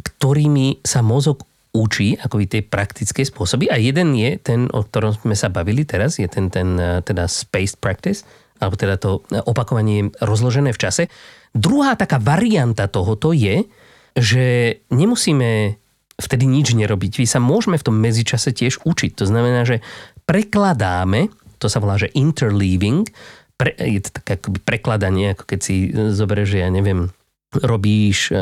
ktorými 0.00 0.80
sa 0.84 1.04
mozog 1.04 1.44
učí, 1.72 2.20
akoby 2.20 2.44
tie 2.48 2.62
praktické 2.62 3.24
spôsoby. 3.24 3.72
A 3.72 3.80
jeden 3.80 4.12
je 4.12 4.36
ten, 4.36 4.68
o 4.68 4.84
ktorom 4.84 5.16
sme 5.16 5.32
sa 5.32 5.48
bavili 5.48 5.88
teraz, 5.88 6.20
je 6.20 6.28
ten, 6.28 6.52
ten 6.52 6.76
e, 6.76 7.00
teda 7.00 7.24
spaced 7.24 7.80
practice, 7.80 8.28
alebo 8.60 8.76
teda 8.76 9.00
to 9.00 9.24
opakovanie 9.48 10.12
rozložené 10.20 10.70
v 10.76 10.80
čase. 10.80 11.02
Druhá 11.56 11.96
taká 11.96 12.20
varianta 12.20 12.86
tohoto 12.86 13.32
je, 13.32 13.64
že 14.12 14.78
nemusíme 14.92 15.80
vtedy 16.20 16.44
nič 16.44 16.76
nerobiť. 16.76 17.24
My 17.24 17.26
sa 17.26 17.40
môžeme 17.40 17.80
v 17.80 17.86
tom 17.88 17.96
medzičase 17.98 18.52
tiež 18.52 18.84
učiť. 18.84 19.18
To 19.18 19.24
znamená, 19.26 19.64
že 19.64 19.80
prekladáme, 20.28 21.32
to 21.56 21.66
sa 21.66 21.80
volá, 21.80 21.96
že 21.96 22.12
interleaving, 22.12 23.08
pre, 23.56 23.74
je 23.74 24.00
to 24.04 24.10
také 24.20 24.38
akoby 24.38 24.58
prekladanie, 24.62 25.34
ako 25.34 25.44
keď 25.48 25.60
si 25.60 25.74
zoberieš, 25.90 26.48
že 26.54 26.62
ja 26.62 26.68
neviem, 26.68 27.10
robíš, 27.52 28.32
e, 28.32 28.40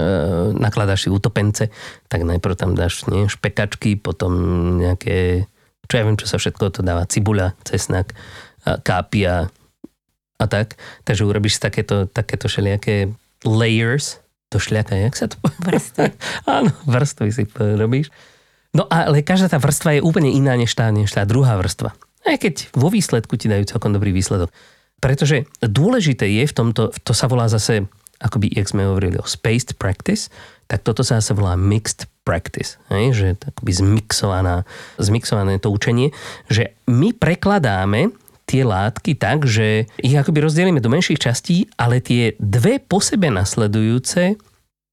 nakladáš 0.54 1.06
si 1.06 1.08
utopence, 1.10 1.68
tak 2.06 2.22
najprv 2.22 2.54
tam 2.54 2.78
dáš 2.78 3.06
nie, 3.10 3.26
špekačky, 3.26 3.98
potom 3.98 4.32
nejaké, 4.78 5.50
čo 5.90 5.94
ja 5.98 6.06
viem, 6.06 6.14
čo 6.14 6.30
sa 6.30 6.38
všetko 6.38 6.70
to 6.70 6.80
dáva, 6.86 7.10
cibuľa, 7.10 7.58
cesnak, 7.66 8.14
kápia 8.60 9.48
a 10.40 10.44
tak. 10.44 10.76
Takže 11.04 11.24
urobíš 11.24 11.60
takéto, 11.60 12.04
takéto 12.08 12.48
všelijaké 12.48 13.12
layers 13.44 14.20
to 14.50 14.58
šľaka, 14.58 14.98
jak 14.98 15.14
sa 15.14 15.30
to 15.30 15.38
Vrstvy. 15.62 16.10
Áno, 16.58 16.74
vrstvy 16.82 17.28
si 17.30 17.44
robíš. 17.54 18.10
No 18.74 18.86
ale 18.90 19.22
každá 19.22 19.50
tá 19.50 19.58
vrstva 19.62 19.98
je 19.98 20.04
úplne 20.04 20.30
iná 20.30 20.54
než 20.58 20.74
tá, 20.74 20.90
než 20.90 21.10
tá 21.14 21.22
druhá 21.22 21.54
vrstva. 21.58 21.94
Aj 22.26 22.36
keď 22.38 22.70
vo 22.74 22.90
výsledku 22.90 23.38
ti 23.38 23.50
dajú 23.50 23.66
celkom 23.66 23.94
dobrý 23.94 24.10
výsledok. 24.10 24.50
Pretože 25.00 25.48
dôležité 25.64 26.28
je 26.28 26.44
v 26.44 26.54
tomto, 26.54 26.92
to 26.92 27.12
sa 27.16 27.26
volá 27.30 27.48
zase, 27.48 27.88
akoby, 28.20 28.52
jak 28.52 28.68
sme 28.68 28.84
hovorili 28.84 29.16
o 29.16 29.26
spaced 29.26 29.80
practice, 29.80 30.28
tak 30.70 30.86
toto 30.86 31.02
sa 31.02 31.18
zase 31.18 31.34
volá 31.34 31.58
mixed 31.58 32.06
practice, 32.22 32.78
hej? 32.92 33.10
že 33.10 33.26
akoby 33.42 33.72
zmixovaná, 33.74 34.62
zmixované 35.00 35.58
to 35.58 35.72
učenie, 35.72 36.14
že 36.46 36.76
my 36.86 37.10
prekladáme 37.16 38.14
tie 38.46 38.62
látky 38.62 39.18
tak, 39.18 39.46
že 39.46 39.90
ich 39.98 40.14
akoby 40.14 40.46
rozdelíme 40.46 40.78
do 40.78 40.90
menších 40.90 41.22
častí, 41.22 41.66
ale 41.74 41.98
tie 42.02 42.38
dve 42.38 42.78
po 42.78 43.02
sebe 43.02 43.30
nasledujúce 43.30 44.38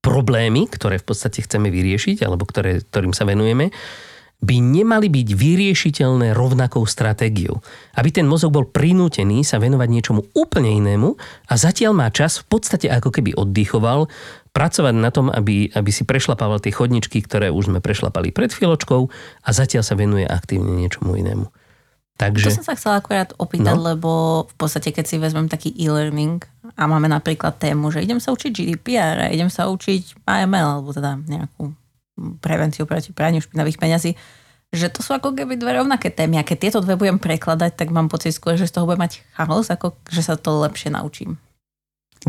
problémy, 0.01 0.69
ktoré 0.69 1.01
v 1.01 1.07
podstate 1.09 1.43
chceme 1.43 1.73
vyriešiť, 1.73 2.21
alebo 2.21 2.45
ktoré, 2.45 2.85
ktorým 2.85 3.11
sa 3.17 3.25
venujeme, 3.25 3.73
by 4.37 4.61
nemali 4.61 5.09
byť 5.09 5.27
vyriešiteľné 5.33 6.37
rovnakou 6.37 6.85
stratégiou. 6.85 7.57
Aby 7.97 8.13
ten 8.13 8.29
mozog 8.29 8.53
bol 8.53 8.69
prinútený 8.69 9.41
sa 9.41 9.57
venovať 9.57 9.89
niečomu 9.89 10.21
úplne 10.37 10.77
inému 10.77 11.17
a 11.49 11.53
zatiaľ 11.57 11.97
má 11.97 12.07
čas 12.13 12.45
v 12.45 12.45
podstate 12.53 12.85
ako 12.85 13.09
keby 13.09 13.33
oddychoval, 13.33 14.05
pracovať 14.53 14.95
na 14.97 15.09
tom, 15.13 15.29
aby, 15.29 15.69
aby 15.73 15.91
si 15.93 16.01
prešlapával 16.01 16.57
tie 16.57 16.73
chodničky, 16.73 17.21
ktoré 17.21 17.53
už 17.53 17.69
sme 17.69 17.79
prešlapali 17.81 18.33
pred 18.33 18.49
chvíľočkou 18.49 19.01
a 19.45 19.49
zatiaľ 19.53 19.85
sa 19.85 19.93
venuje 19.93 20.25
aktívne 20.25 20.73
niečomu 20.73 21.13
inému. 21.13 21.45
Takže... 22.17 22.49
To 22.49 22.61
som 22.61 22.65
sa 22.65 22.73
chcela 22.73 22.97
akurát 22.97 23.29
opýtať, 23.37 23.77
no? 23.77 23.93
lebo 23.93 24.11
v 24.49 24.55
podstate, 24.57 24.89
keď 24.89 25.05
si 25.05 25.21
vezmem 25.21 25.45
taký 25.45 25.69
e-learning 25.77 26.41
a 26.73 26.89
máme 26.89 27.05
napríklad 27.05 27.61
tému, 27.61 27.93
že 27.93 28.01
idem 28.01 28.17
sa 28.17 28.33
učiť 28.33 28.49
GDPR 28.49 29.29
a 29.29 29.33
idem 29.33 29.53
sa 29.53 29.69
učiť 29.69 30.25
AML, 30.25 30.81
alebo 30.81 30.89
teda 30.89 31.21
nejakú 31.29 31.77
prevenciu 32.41 32.89
proti 32.89 33.13
praniu 33.13 33.39
špinavých 33.39 33.77
peňazí, 33.77 34.11
že 34.73 34.91
to 34.91 34.99
sú 34.99 35.15
ako 35.15 35.31
keby 35.31 35.55
dve 35.55 35.79
rovnaké 35.79 36.11
témy. 36.11 36.41
A 36.41 36.47
keď 36.47 36.57
tieto 36.67 36.79
dve 36.83 36.99
budem 36.99 37.21
prekladať, 37.21 37.79
tak 37.79 37.93
mám 37.93 38.11
pocit 38.11 38.35
skôr, 38.35 38.59
že 38.59 38.67
z 38.67 38.75
toho 38.75 38.89
budem 38.89 39.07
mať 39.07 39.23
chaos, 39.37 39.71
ako 39.71 39.95
že 40.11 40.21
sa 40.25 40.35
to 40.35 40.59
lepšie 40.59 40.91
naučím. 40.91 41.39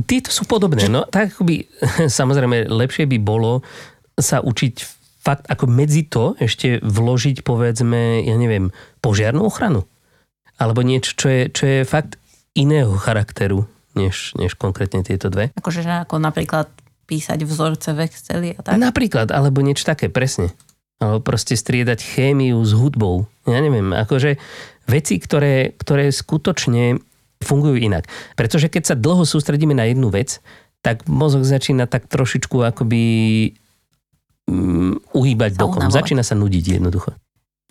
Tieto 0.06 0.30
sú 0.30 0.46
podobné. 0.46 0.86
No 0.86 1.08
tak 1.08 1.34
by, 1.40 1.66
samozrejme, 2.20 2.70
lepšie 2.70 3.10
by 3.10 3.18
bolo 3.18 3.66
sa 4.14 4.38
učiť 4.42 4.74
fakt 5.18 5.44
ako 5.50 5.66
medzi 5.66 6.06
to 6.06 6.38
ešte 6.38 6.78
vložiť 6.80 7.42
povedzme, 7.42 8.22
ja 8.22 8.36
neviem, 8.38 8.70
požiarnú 9.02 9.44
ochranu. 9.44 9.84
Alebo 10.58 10.82
niečo, 10.82 11.14
čo 11.14 11.26
je, 11.30 11.42
čo 11.50 11.64
je 11.66 11.80
fakt 11.86 12.18
iného 12.54 12.94
charakteru, 12.98 13.66
než, 13.94 14.34
než 14.34 14.58
konkrétne 14.58 15.06
tieto 15.06 15.30
dve. 15.30 15.54
Akože 15.54 15.86
ako 15.86 16.18
napríklad 16.18 16.70
písať 17.08 17.48
vzorce 17.48 17.96
v 17.96 18.04
Exceli 18.04 18.50
a 18.52 18.60
tak? 18.60 18.76
Napríklad, 18.76 19.32
alebo 19.32 19.64
niečo 19.64 19.88
také, 19.88 20.12
presne. 20.12 20.52
Alebo 21.00 21.24
proste 21.24 21.56
striedať 21.56 22.04
chémiu 22.04 22.60
s 22.60 22.76
hudbou. 22.76 23.24
Ja 23.48 23.64
neviem, 23.64 23.96
akože 23.96 24.36
veci, 24.84 25.16
ktoré, 25.16 25.72
ktoré 25.72 26.12
skutočne 26.12 27.00
fungujú 27.40 27.80
inak. 27.80 28.04
Pretože 28.36 28.68
keď 28.68 28.82
sa 28.92 28.94
dlho 28.98 29.24
sústredíme 29.24 29.72
na 29.72 29.88
jednu 29.88 30.12
vec, 30.12 30.42
tak 30.84 31.08
mozog 31.08 31.48
začína 31.48 31.88
tak 31.88 32.10
trošičku 32.10 32.60
akoby 32.60 33.02
um, 34.50 34.98
uhýbať 35.14 35.56
sa 35.56 35.60
bokom. 35.64 35.86
Unavovať. 35.86 35.96
Začína 36.02 36.22
sa 36.26 36.34
nudiť 36.36 36.64
jednoducho. 36.78 37.14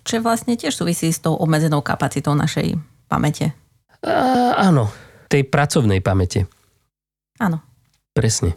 Čo 0.04 0.24
vlastne 0.24 0.56
tiež 0.56 0.72
súvisí 0.72 1.12
s 1.12 1.20
tou 1.20 1.36
obmedzenou 1.36 1.84
kapacitou 1.84 2.32
našej 2.32 2.80
pamäte. 3.12 3.52
A, 4.00 4.56
áno, 4.56 4.88
tej 5.28 5.44
pracovnej 5.44 6.00
pamäte. 6.00 6.48
Áno. 7.36 7.60
Presne. 8.16 8.56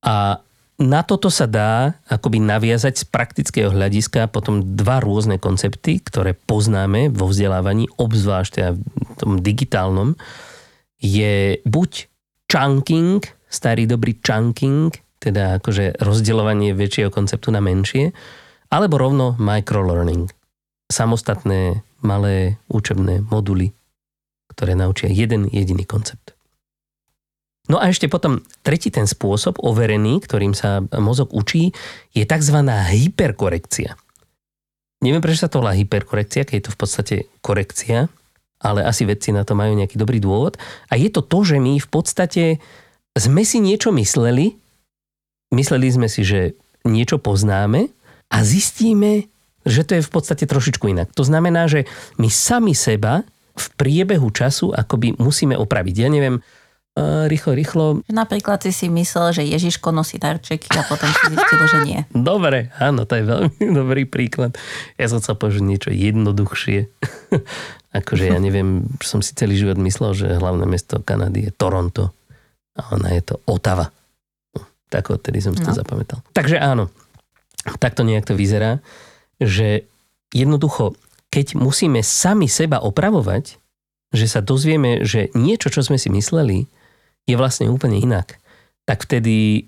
A 0.00 0.40
na 0.80 1.04
toto 1.04 1.28
sa 1.28 1.44
dá 1.44 2.00
akoby 2.08 2.40
naviazať 2.40 2.94
z 2.96 3.04
praktického 3.12 3.68
hľadiska 3.68 4.32
potom 4.32 4.64
dva 4.64 5.04
rôzne 5.04 5.36
koncepty, 5.36 6.00
ktoré 6.00 6.32
poznáme 6.32 7.12
vo 7.12 7.28
vzdelávaní, 7.28 7.92
obzvlášť 8.00 8.50
teda 8.56 8.70
v 8.80 9.14
tom 9.20 9.32
digitálnom, 9.44 10.16
je 10.96 11.60
buď 11.68 12.08
chunking, 12.48 13.20
starý 13.52 13.84
dobrý 13.84 14.16
chunking, 14.24 14.88
teda 15.20 15.60
akože 15.60 16.00
rozdeľovanie 16.00 16.72
väčšieho 16.72 17.12
konceptu 17.12 17.52
na 17.52 17.60
menšie, 17.60 18.16
alebo 18.72 18.96
rovno 18.96 19.36
microlearning. 19.36 20.32
Samostatné 20.88 21.84
malé 22.00 22.56
učebné 22.72 23.28
moduly, 23.28 23.76
ktoré 24.56 24.72
naučia 24.72 25.12
jeden 25.12 25.44
jediný 25.52 25.84
koncept. 25.84 26.29
No 27.70 27.78
a 27.78 27.86
ešte 27.86 28.10
potom 28.10 28.42
tretí 28.66 28.90
ten 28.90 29.06
spôsob 29.06 29.62
overený, 29.62 30.26
ktorým 30.26 30.58
sa 30.58 30.82
mozog 30.98 31.30
učí, 31.30 31.70
je 32.10 32.26
tzv. 32.26 32.58
hyperkorekcia. 32.66 33.94
Neviem, 35.00 35.22
prečo 35.22 35.46
sa 35.46 35.50
to 35.50 35.62
volá 35.62 35.78
hyperkorekcia, 35.78 36.42
keď 36.44 36.54
je 36.58 36.64
to 36.66 36.74
v 36.74 36.80
podstate 36.82 37.16
korekcia, 37.40 38.10
ale 38.60 38.84
asi 38.84 39.06
vedci 39.06 39.30
na 39.32 39.46
to 39.46 39.54
majú 39.54 39.72
nejaký 39.72 39.96
dobrý 39.96 40.18
dôvod. 40.18 40.58
A 40.90 40.98
je 40.98 41.08
to 41.08 41.22
to, 41.22 41.46
že 41.46 41.56
my 41.62 41.78
v 41.78 41.88
podstate 41.88 42.44
sme 43.14 43.46
si 43.46 43.62
niečo 43.62 43.94
mysleli, 43.94 44.58
mysleli 45.54 45.88
sme 45.88 46.10
si, 46.10 46.26
že 46.26 46.58
niečo 46.84 47.22
poznáme 47.22 47.88
a 48.28 48.36
zistíme, 48.44 49.30
že 49.64 49.86
to 49.86 49.96
je 49.96 50.02
v 50.04 50.10
podstate 50.12 50.44
trošičku 50.44 50.90
inak. 50.90 51.14
To 51.16 51.24
znamená, 51.24 51.70
že 51.70 51.88
my 52.20 52.28
sami 52.28 52.74
seba 52.76 53.24
v 53.56 53.66
priebehu 53.76 54.28
času 54.32 54.72
akoby 54.72 55.16
musíme 55.20 55.56
opraviť. 55.56 55.94
Ja 55.96 56.08
neviem, 56.12 56.40
rýchlo, 57.26 57.52
rýchlo. 57.54 57.84
Napríklad 58.10 58.62
si 58.64 58.72
si 58.74 58.86
myslel, 58.90 59.36
že 59.36 59.42
Ježiško 59.46 59.92
nosí 59.94 60.18
darčeky 60.18 60.68
a 60.74 60.82
potom 60.86 61.08
si 61.08 61.34
zistil, 61.34 61.62
že 61.66 61.78
nie. 61.86 62.00
Dobre, 62.30 62.74
áno, 62.78 63.04
to 63.04 63.18
je 63.18 63.24
veľmi 63.24 63.62
dobrý 63.80 64.04
príklad. 64.06 64.56
Ja 65.00 65.10
som 65.10 65.22
sa 65.22 65.34
povedať 65.34 65.62
niečo 65.64 65.90
jednoduchšie. 65.92 66.78
akože 68.00 68.24
ja 68.30 68.38
neviem, 68.38 68.86
som 69.02 69.18
si 69.18 69.34
celý 69.34 69.58
život 69.58 69.78
myslel, 69.82 70.14
že 70.14 70.26
hlavné 70.38 70.64
mesto 70.66 71.02
Kanady 71.02 71.50
je 71.50 71.52
Toronto 71.54 72.14
a 72.78 72.94
ona 72.94 73.10
je 73.18 73.22
to 73.22 73.34
Otava. 73.50 73.90
Tak 74.90 75.10
odtedy 75.10 75.38
som 75.42 75.54
si 75.54 75.62
no. 75.62 75.70
to 75.70 75.78
zapamätal. 75.78 76.22
Takže 76.34 76.58
áno, 76.58 76.90
takto 77.78 78.02
nejak 78.02 78.26
to 78.26 78.34
vyzerá, 78.34 78.82
že 79.38 79.86
jednoducho, 80.34 80.94
keď 81.30 81.58
musíme 81.58 82.02
sami 82.02 82.50
seba 82.50 82.82
opravovať, 82.82 83.58
že 84.10 84.26
sa 84.26 84.42
dozvieme, 84.42 85.06
že 85.06 85.30
niečo, 85.38 85.70
čo 85.70 85.86
sme 85.86 85.94
si 85.94 86.10
mysleli, 86.10 86.66
je 87.28 87.36
vlastne 87.36 87.68
úplne 87.68 88.00
inak, 88.00 88.40
tak 88.88 89.04
vtedy 89.06 89.66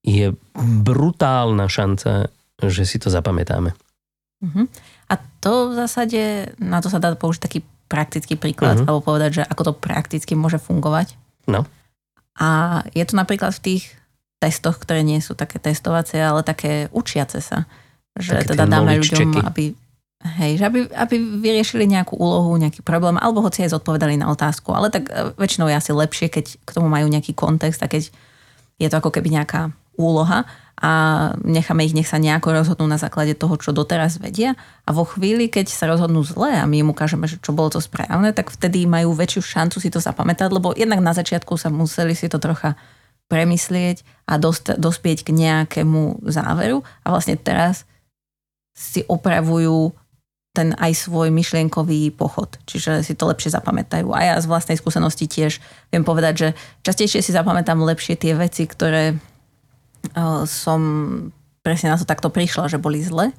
je 0.00 0.32
brutálna 0.56 1.68
šanca, 1.68 2.32
že 2.60 2.82
si 2.88 2.96
to 2.96 3.12
zapamätáme. 3.12 3.72
Uh-huh. 4.40 4.64
A 5.12 5.14
to 5.44 5.72
v 5.72 5.76
zásade, 5.76 6.52
na 6.56 6.80
to 6.80 6.88
sa 6.88 6.96
dá 6.96 7.12
použiť 7.12 7.40
taký 7.44 7.60
praktický 7.90 8.40
príklad, 8.40 8.80
uh-huh. 8.80 8.88
alebo 8.88 9.04
povedať, 9.12 9.30
že 9.40 9.42
ako 9.44 9.62
to 9.70 9.72
prakticky 9.76 10.32
môže 10.32 10.56
fungovať. 10.56 11.16
No. 11.44 11.68
A 12.40 12.80
je 12.96 13.04
to 13.04 13.18
napríklad 13.18 13.52
v 13.52 13.64
tých 13.64 13.84
testoch, 14.40 14.80
ktoré 14.80 15.04
nie 15.04 15.20
sú 15.20 15.36
také 15.36 15.60
testovacie, 15.60 16.24
ale 16.24 16.40
také 16.40 16.88
učiace 16.96 17.44
sa. 17.44 17.68
Že 18.16 18.40
také 18.40 18.48
teda 18.56 18.64
dáme 18.64 18.96
ľuďom, 18.96 19.36
čeky. 19.36 19.38
aby 19.44 19.64
Hej, 20.20 20.60
že 20.60 20.64
aby, 20.68 20.84
aby 20.92 21.16
vyriešili 21.16 21.88
nejakú 21.88 22.12
úlohu, 22.12 22.52
nejaký 22.60 22.84
problém, 22.84 23.16
alebo 23.16 23.40
hoci 23.40 23.64
aj 23.64 23.72
zodpovedali 23.72 24.20
na 24.20 24.28
otázku. 24.28 24.68
Ale 24.76 24.92
tak 24.92 25.08
e, 25.08 25.32
väčšinou 25.40 25.72
je 25.72 25.80
asi 25.80 25.96
lepšie, 25.96 26.28
keď 26.28 26.60
k 26.60 26.70
tomu 26.76 26.92
majú 26.92 27.08
nejaký 27.08 27.32
kontext 27.32 27.80
a 27.80 27.88
keď 27.88 28.12
je 28.76 28.88
to 28.92 28.96
ako 29.00 29.16
keby 29.16 29.32
nejaká 29.32 29.72
úloha 29.96 30.44
a 30.80 30.92
necháme 31.44 31.84
ich, 31.84 31.96
nech 31.96 32.08
sa 32.08 32.16
nejako 32.16 32.56
rozhodnú 32.56 32.88
na 32.88 32.96
základe 32.96 33.36
toho, 33.36 33.56
čo 33.60 33.72
doteraz 33.72 34.16
vedia 34.16 34.56
a 34.88 34.96
vo 34.96 35.04
chvíli, 35.04 35.52
keď 35.52 35.68
sa 35.68 35.88
rozhodnú 35.88 36.24
zle 36.24 36.56
a 36.56 36.64
my 36.64 36.80
im 36.80 36.92
ukážeme, 36.92 37.28
že 37.28 37.36
čo 37.40 37.52
bolo 37.52 37.68
to 37.68 37.84
správne, 37.84 38.32
tak 38.32 38.48
vtedy 38.48 38.88
majú 38.88 39.12
väčšiu 39.12 39.44
šancu 39.44 39.76
si 39.76 39.92
to 39.92 40.00
zapamätať, 40.00 40.48
lebo 40.48 40.72
jednak 40.72 41.04
na 41.04 41.12
začiatku 41.12 41.60
sa 41.60 41.68
museli 41.68 42.16
si 42.16 42.32
to 42.32 42.40
trocha 42.40 42.80
premyslieť 43.28 44.04
a 44.24 44.40
dost, 44.40 44.72
dospieť 44.72 45.28
k 45.28 45.36
nejakému 45.36 46.24
záveru 46.24 46.80
a 47.04 47.06
vlastne 47.12 47.36
teraz 47.36 47.84
si 48.72 49.04
opravujú 49.04 49.92
ten 50.50 50.74
aj 50.74 51.06
svoj 51.06 51.30
myšlienkový 51.30 52.10
pochod. 52.10 52.58
Čiže 52.66 53.06
si 53.06 53.14
to 53.14 53.30
lepšie 53.30 53.54
zapamätajú. 53.54 54.10
A 54.10 54.34
ja 54.34 54.34
z 54.42 54.50
vlastnej 54.50 54.74
skúsenosti 54.74 55.30
tiež 55.30 55.62
viem 55.94 56.02
povedať, 56.02 56.34
že 56.34 56.48
častejšie 56.82 57.22
si 57.22 57.30
zapamätám 57.30 57.78
lepšie 57.78 58.18
tie 58.18 58.34
veci, 58.34 58.66
ktoré 58.66 59.14
uh, 59.14 60.42
som 60.50 60.80
presne 61.62 61.94
na 61.94 61.96
to 62.00 62.08
takto 62.08 62.34
prišla, 62.34 62.66
že 62.66 62.82
boli 62.82 62.98
zle, 62.98 63.30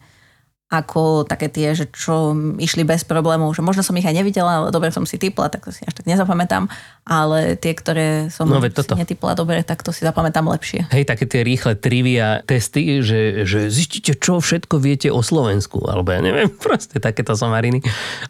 ako 0.72 1.28
také 1.28 1.52
tie, 1.52 1.76
že 1.76 1.92
čo 1.92 2.32
išli 2.56 2.88
bez 2.88 3.04
problémov, 3.04 3.52
že 3.52 3.60
možno 3.60 3.84
som 3.84 3.92
ich 4.00 4.08
aj 4.08 4.16
nevidela, 4.16 4.64
ale 4.64 4.68
dobre 4.72 4.88
som 4.88 5.04
si 5.04 5.20
typla, 5.20 5.52
tak 5.52 5.68
to 5.68 5.76
si 5.76 5.84
až 5.84 5.92
tak 5.92 6.08
nezapamätám, 6.08 6.72
ale 7.04 7.60
tie, 7.60 7.76
ktoré 7.76 8.32
som 8.32 8.48
no, 8.48 8.64
si 8.64 8.96
netypla 8.96 9.36
dobre, 9.36 9.68
tak 9.68 9.84
to 9.84 9.92
si 9.92 10.08
zapamätám 10.08 10.48
lepšie. 10.48 10.88
Hej, 10.88 11.12
také 11.12 11.28
tie 11.28 11.44
rýchle 11.44 11.76
trivia 11.76 12.40
testy, 12.48 13.04
že, 13.04 13.44
že 13.44 13.68
zistíte, 13.68 14.16
čo 14.16 14.40
všetko 14.40 14.80
viete 14.80 15.12
o 15.12 15.20
Slovensku, 15.20 15.84
alebo 15.92 16.16
ja 16.16 16.24
neviem, 16.24 16.48
proste 16.64 17.04
takéto 17.04 17.36
somariny. 17.36 17.84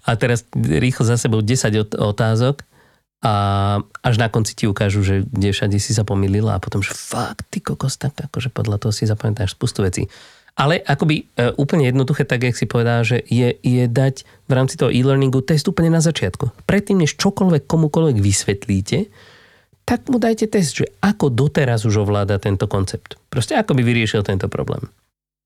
A 0.10 0.18
teraz 0.18 0.42
rýchlo 0.58 1.06
za 1.06 1.22
sebou 1.22 1.46
10 1.46 1.94
otázok 1.94 2.66
a 3.22 3.34
až 4.02 4.18
na 4.18 4.34
konci 4.34 4.58
ti 4.58 4.66
ukážu, 4.66 5.06
že 5.06 5.22
kde 5.30 5.54
všade 5.54 5.78
si 5.78 5.94
sa 5.94 6.02
pomýlila 6.02 6.58
a 6.58 6.64
potom, 6.64 6.82
že 6.82 6.98
fakt, 6.98 7.46
ty 7.54 7.62
kokos, 7.62 8.02
tak 8.02 8.18
akože 8.18 8.50
podľa 8.50 8.82
toho 8.82 8.90
si 8.90 9.06
zapamätáš 9.06 9.54
spustu 9.54 9.86
vecí. 9.86 10.10
Ale 10.52 10.84
akoby 10.84 11.24
e, 11.24 11.54
úplne 11.56 11.88
jednoduché, 11.88 12.28
tak 12.28 12.44
jak 12.44 12.56
si 12.60 12.68
povedal, 12.68 13.08
že 13.08 13.24
je, 13.24 13.56
je 13.64 13.86
dať 13.88 14.28
v 14.46 14.52
rámci 14.52 14.76
toho 14.76 14.92
e-learningu 14.92 15.40
test 15.42 15.66
úplne 15.66 15.90
na 15.90 16.04
začiatku. 16.04 16.68
Predtým, 16.68 17.02
než 17.02 17.16
čokoľvek 17.16 17.66
komukoľvek 17.66 18.18
vysvetlíte, 18.20 19.00
tak 19.88 20.08
mu 20.12 20.22
dajte 20.22 20.52
test, 20.52 20.78
že 20.78 20.86
ako 21.02 21.32
doteraz 21.32 21.88
už 21.88 22.06
ovláda 22.06 22.38
tento 22.38 22.68
koncept. 22.68 23.18
Proste 23.32 23.58
ako 23.58 23.74
by 23.74 23.82
vyriešil 23.82 24.22
tento 24.28 24.52
problém. 24.52 24.86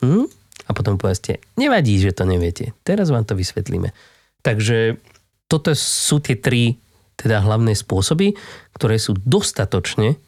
Hm? 0.03 0.27
A 0.65 0.71
potom 0.73 0.97
povedzte, 0.97 1.39
nevadí, 1.55 2.01
že 2.01 2.15
to 2.15 2.25
neviete. 2.25 2.73
Teraz 2.81 3.13
vám 3.13 3.23
to 3.23 3.37
vysvetlíme. 3.37 3.93
Takže 4.41 4.97
toto 5.45 5.71
sú 5.77 6.17
tie 6.19 6.35
tri 6.37 6.81
teda 7.15 7.45
hlavné 7.45 7.77
spôsoby, 7.77 8.35
ktoré 8.75 8.99
sú 8.99 9.15
dostatočne 9.15 10.19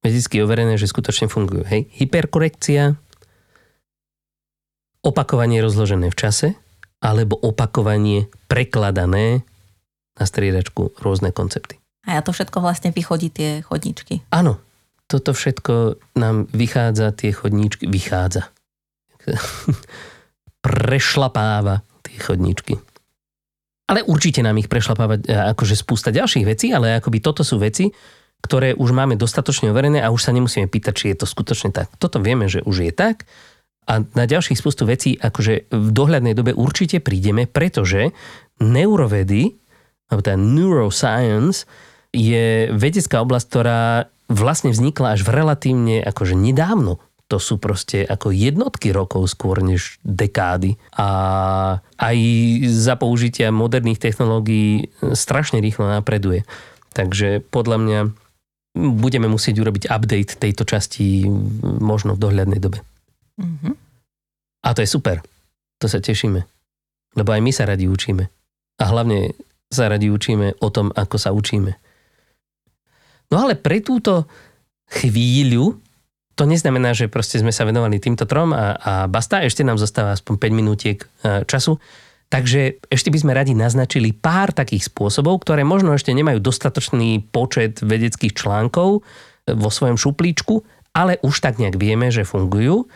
vedecky 0.00 0.40
overené, 0.42 0.80
že 0.80 0.90
skutočne 0.90 1.28
fungujú. 1.28 1.62
Hej? 1.68 1.86
Hyperkorekcia, 2.00 2.96
opakovanie 5.00 5.64
rozložené 5.64 6.12
v 6.12 6.18
čase 6.18 6.48
alebo 7.00 7.36
opakovanie 7.40 8.28
prekladané 8.48 9.42
na 10.20 10.24
striedačku 10.28 10.92
rôzne 11.00 11.32
koncepty. 11.32 11.80
A 12.04 12.16
ja 12.16 12.22
to 12.24 12.36
všetko 12.36 12.60
vlastne 12.60 12.92
vychodí 12.92 13.32
tie 13.32 13.64
chodníčky. 13.64 14.20
Áno, 14.32 14.60
toto 15.08 15.32
všetko 15.32 15.96
nám 16.16 16.48
vychádza, 16.52 17.16
tie 17.16 17.32
chodníčky, 17.32 17.88
vychádza. 17.88 18.52
Prešlapáva 20.64 21.80
tie 22.04 22.16
chodníčky. 22.20 22.76
Ale 23.90 24.06
určite 24.06 24.44
nám 24.44 24.60
ich 24.60 24.70
prešlapávať 24.70 25.26
e, 25.26 25.34
akože 25.34 25.74
spústa 25.74 26.14
ďalších 26.14 26.46
vecí, 26.46 26.70
ale 26.70 27.00
akoby 27.02 27.18
toto 27.18 27.42
sú 27.42 27.58
veci, 27.58 27.90
ktoré 28.40 28.72
už 28.72 28.94
máme 28.94 29.18
dostatočne 29.18 29.74
overené 29.74 30.00
a 30.00 30.14
už 30.14 30.30
sa 30.30 30.32
nemusíme 30.32 30.70
pýtať, 30.70 30.94
či 30.94 31.04
je 31.12 31.16
to 31.20 31.26
skutočne 31.26 31.74
tak. 31.74 31.90
Toto 31.98 32.22
vieme, 32.22 32.46
že 32.46 32.62
už 32.62 32.86
je 32.86 32.92
tak 32.94 33.26
a 33.90 34.06
na 34.14 34.24
ďalších 34.30 34.54
spustu 34.54 34.86
vecí 34.86 35.18
akože 35.18 35.66
v 35.74 35.88
dohľadnej 35.90 36.38
dobe 36.38 36.54
určite 36.54 37.02
prídeme, 37.02 37.50
pretože 37.50 38.14
neurovedy, 38.62 39.58
alebo 40.06 40.22
teda 40.22 40.38
neuroscience, 40.38 41.66
je 42.14 42.70
vedecká 42.70 43.18
oblasť, 43.18 43.46
ktorá 43.50 44.06
vlastne 44.30 44.70
vznikla 44.70 45.18
až 45.18 45.26
v 45.26 45.34
relatívne 45.34 45.96
akože 46.06 46.38
nedávno. 46.38 47.02
To 47.30 47.38
sú 47.38 47.58
proste 47.62 48.02
ako 48.02 48.34
jednotky 48.34 48.90
rokov 48.90 49.26
skôr 49.30 49.62
než 49.62 49.98
dekády. 50.02 50.78
A 50.98 51.78
aj 51.98 52.16
za 52.70 52.94
použitia 52.94 53.54
moderných 53.54 54.02
technológií 54.02 54.90
strašne 55.14 55.62
rýchlo 55.62 55.86
napreduje. 55.86 56.42
Takže 56.90 57.42
podľa 57.54 57.78
mňa 57.78 58.00
budeme 58.74 59.30
musieť 59.30 59.62
urobiť 59.62 59.90
update 59.90 60.38
tejto 60.38 60.62
časti 60.66 61.26
možno 61.62 62.18
v 62.18 62.22
dohľadnej 62.22 62.58
dobe. 62.58 62.82
Mm-hmm. 63.40 63.74
A 64.60 64.68
to 64.76 64.84
je 64.84 64.88
super. 64.88 65.24
To 65.80 65.88
sa 65.88 65.98
tešíme. 65.98 66.44
Lebo 67.16 67.30
aj 67.32 67.40
my 67.40 67.50
sa 67.50 67.64
radi 67.64 67.88
učíme. 67.88 68.28
A 68.80 68.84
hlavne 68.92 69.32
sa 69.72 69.88
radi 69.88 70.12
učíme 70.12 70.60
o 70.60 70.68
tom, 70.68 70.92
ako 70.92 71.16
sa 71.16 71.32
učíme. 71.32 71.72
No 73.30 73.46
ale 73.46 73.54
pre 73.54 73.80
túto 73.80 74.26
chvíľu 74.90 75.78
to 76.34 76.48
neznamená, 76.48 76.96
že 76.96 77.12
proste 77.12 77.38
sme 77.38 77.54
sa 77.54 77.68
venovali 77.68 78.00
týmto 78.00 78.24
trom 78.24 78.56
a, 78.56 78.74
a 78.80 78.92
basta, 79.06 79.44
ešte 79.44 79.62
nám 79.62 79.76
zostáva 79.76 80.16
aspoň 80.16 80.34
5 80.40 80.50
minútiek 80.56 80.98
e, 80.98 81.06
času. 81.44 81.76
Takže 82.30 82.80
ešte 82.88 83.10
by 83.10 83.18
sme 83.20 83.32
radi 83.34 83.52
naznačili 83.58 84.14
pár 84.14 84.54
takých 84.54 84.88
spôsobov, 84.88 85.42
ktoré 85.42 85.66
možno 85.66 85.92
ešte 85.92 86.14
nemajú 86.14 86.38
dostatočný 86.38 87.26
počet 87.28 87.82
vedeckých 87.82 88.32
článkov 88.32 89.02
vo 89.50 89.70
svojom 89.70 89.98
šuplíčku, 89.98 90.62
ale 90.94 91.18
už 91.26 91.42
tak 91.42 91.58
nejak 91.58 91.76
vieme, 91.76 92.08
že 92.08 92.22
fungujú. 92.22 92.86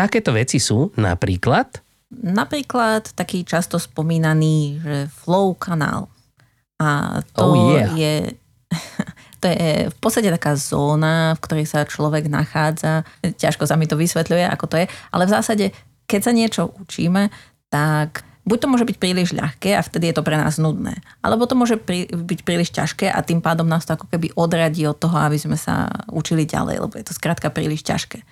Takéto 0.00 0.32
veci 0.32 0.56
sú 0.56 0.88
napríklad... 0.96 1.84
Napríklad 2.10 3.12
taký 3.12 3.44
často 3.44 3.76
spomínaný, 3.76 4.80
že 4.80 4.96
flow 5.12 5.52
kanál. 5.54 6.08
A 6.80 7.20
to 7.36 7.44
oh 7.52 7.76
yeah. 7.76 7.92
je 7.92 8.14
to 9.44 9.46
je 9.52 9.70
v 9.92 9.96
podstate 10.00 10.32
taká 10.32 10.56
zóna, 10.56 11.36
v 11.36 11.42
ktorej 11.44 11.66
sa 11.68 11.84
človek 11.84 12.32
nachádza. 12.32 13.04
Ťažko 13.20 13.68
sa 13.68 13.76
mi 13.76 13.84
to 13.84 14.00
vysvetľuje, 14.00 14.44
ako 14.48 14.66
to 14.72 14.76
je, 14.80 14.86
ale 15.12 15.28
v 15.28 15.34
zásade, 15.36 15.66
keď 16.08 16.20
sa 16.24 16.32
niečo 16.32 16.62
učíme, 16.80 17.28
tak 17.68 18.24
buď 18.44 18.58
to 18.60 18.70
môže 18.70 18.88
byť 18.88 18.96
príliš 18.96 19.30
ľahké 19.36 19.76
a 19.76 19.84
vtedy 19.84 20.10
je 20.10 20.16
to 20.16 20.26
pre 20.26 20.36
nás 20.36 20.56
nudné, 20.58 20.96
alebo 21.20 21.44
to 21.46 21.54
môže 21.54 21.76
pri, 21.78 22.08
byť 22.08 22.40
príliš 22.42 22.72
ťažké 22.72 23.06
a 23.12 23.20
tým 23.20 23.38
pádom 23.44 23.68
nás 23.68 23.84
to 23.84 23.94
ako 23.94 24.08
keby 24.10 24.32
odradí 24.34 24.82
od 24.88 24.96
toho, 24.96 25.14
aby 25.20 25.36
sme 25.36 25.54
sa 25.54 25.92
učili 26.10 26.48
ďalej, 26.48 26.82
lebo 26.82 26.94
je 26.96 27.04
to 27.06 27.16
skrátka 27.16 27.52
príliš 27.52 27.84
ťažké. 27.84 28.24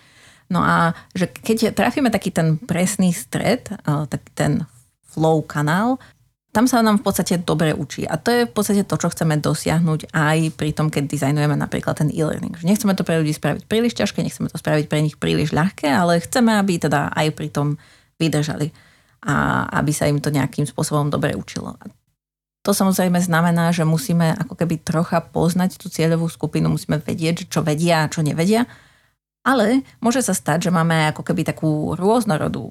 No 0.48 0.64
a 0.64 0.96
že 1.12 1.28
keď 1.28 1.76
trafíme 1.76 2.08
taký 2.08 2.32
ten 2.32 2.56
presný 2.56 3.12
stred, 3.12 3.68
taký 3.84 4.30
ten 4.32 4.52
flow 5.04 5.44
kanál, 5.44 6.00
tam 6.48 6.64
sa 6.64 6.80
nám 6.80 7.04
v 7.04 7.04
podstate 7.04 7.37
dobre 7.44 7.76
učí. 7.76 8.08
A 8.08 8.16
to 8.16 8.32
je 8.32 8.48
v 8.48 8.52
podstate 8.52 8.82
to, 8.88 8.96
čo 8.96 9.12
chceme 9.12 9.37
dosiahnuť 9.37 10.11
aj 10.16 10.56
pri 10.56 10.72
tom, 10.72 10.88
keď 10.88 11.04
dizajnujeme 11.04 11.52
napríklad 11.52 12.00
ten 12.00 12.08
e-learning. 12.08 12.56
Že 12.56 12.72
nechceme 12.72 12.96
to 12.96 13.04
pre 13.04 13.20
ľudí 13.20 13.37
spraviť 13.37 13.68
príliš 13.68 13.92
ťažké, 14.00 14.24
nechceme 14.24 14.48
to 14.48 14.56
spraviť 14.56 14.88
pre 14.88 15.04
nich 15.04 15.20
príliš 15.20 15.52
ľahké, 15.52 15.92
ale 15.92 16.24
chceme, 16.24 16.56
aby 16.56 16.80
teda 16.80 17.12
aj 17.12 17.37
pri 17.37 17.52
tom 17.52 17.76
vydržali 18.16 18.72
a 19.28 19.68
aby 19.76 19.92
sa 19.92 20.08
im 20.08 20.24
to 20.24 20.32
nejakým 20.32 20.64
spôsobom 20.64 21.12
dobre 21.12 21.37
učilo. 21.37 21.76
To 22.64 22.72
samozrejme 22.72 23.20
znamená, 23.20 23.68
že 23.70 23.84
musíme 23.84 24.34
ako 24.34 24.56
keby 24.56 24.80
trocha 24.80 25.20
poznať 25.20 25.76
tú 25.76 25.92
cieľovú 25.92 26.32
skupinu, 26.32 26.72
musíme 26.72 26.96
vedieť, 26.96 27.52
čo 27.52 27.61
vedia 27.61 28.08
a 28.08 28.11
čo 28.11 28.24
nevedia, 28.24 28.64
ale 29.46 29.87
môže 30.03 30.22
sa 30.24 30.35
stať, 30.35 30.68
že 30.68 30.74
máme 30.74 31.11
ako 31.14 31.22
keby 31.22 31.46
takú 31.46 31.94
rôznorodú 31.94 32.70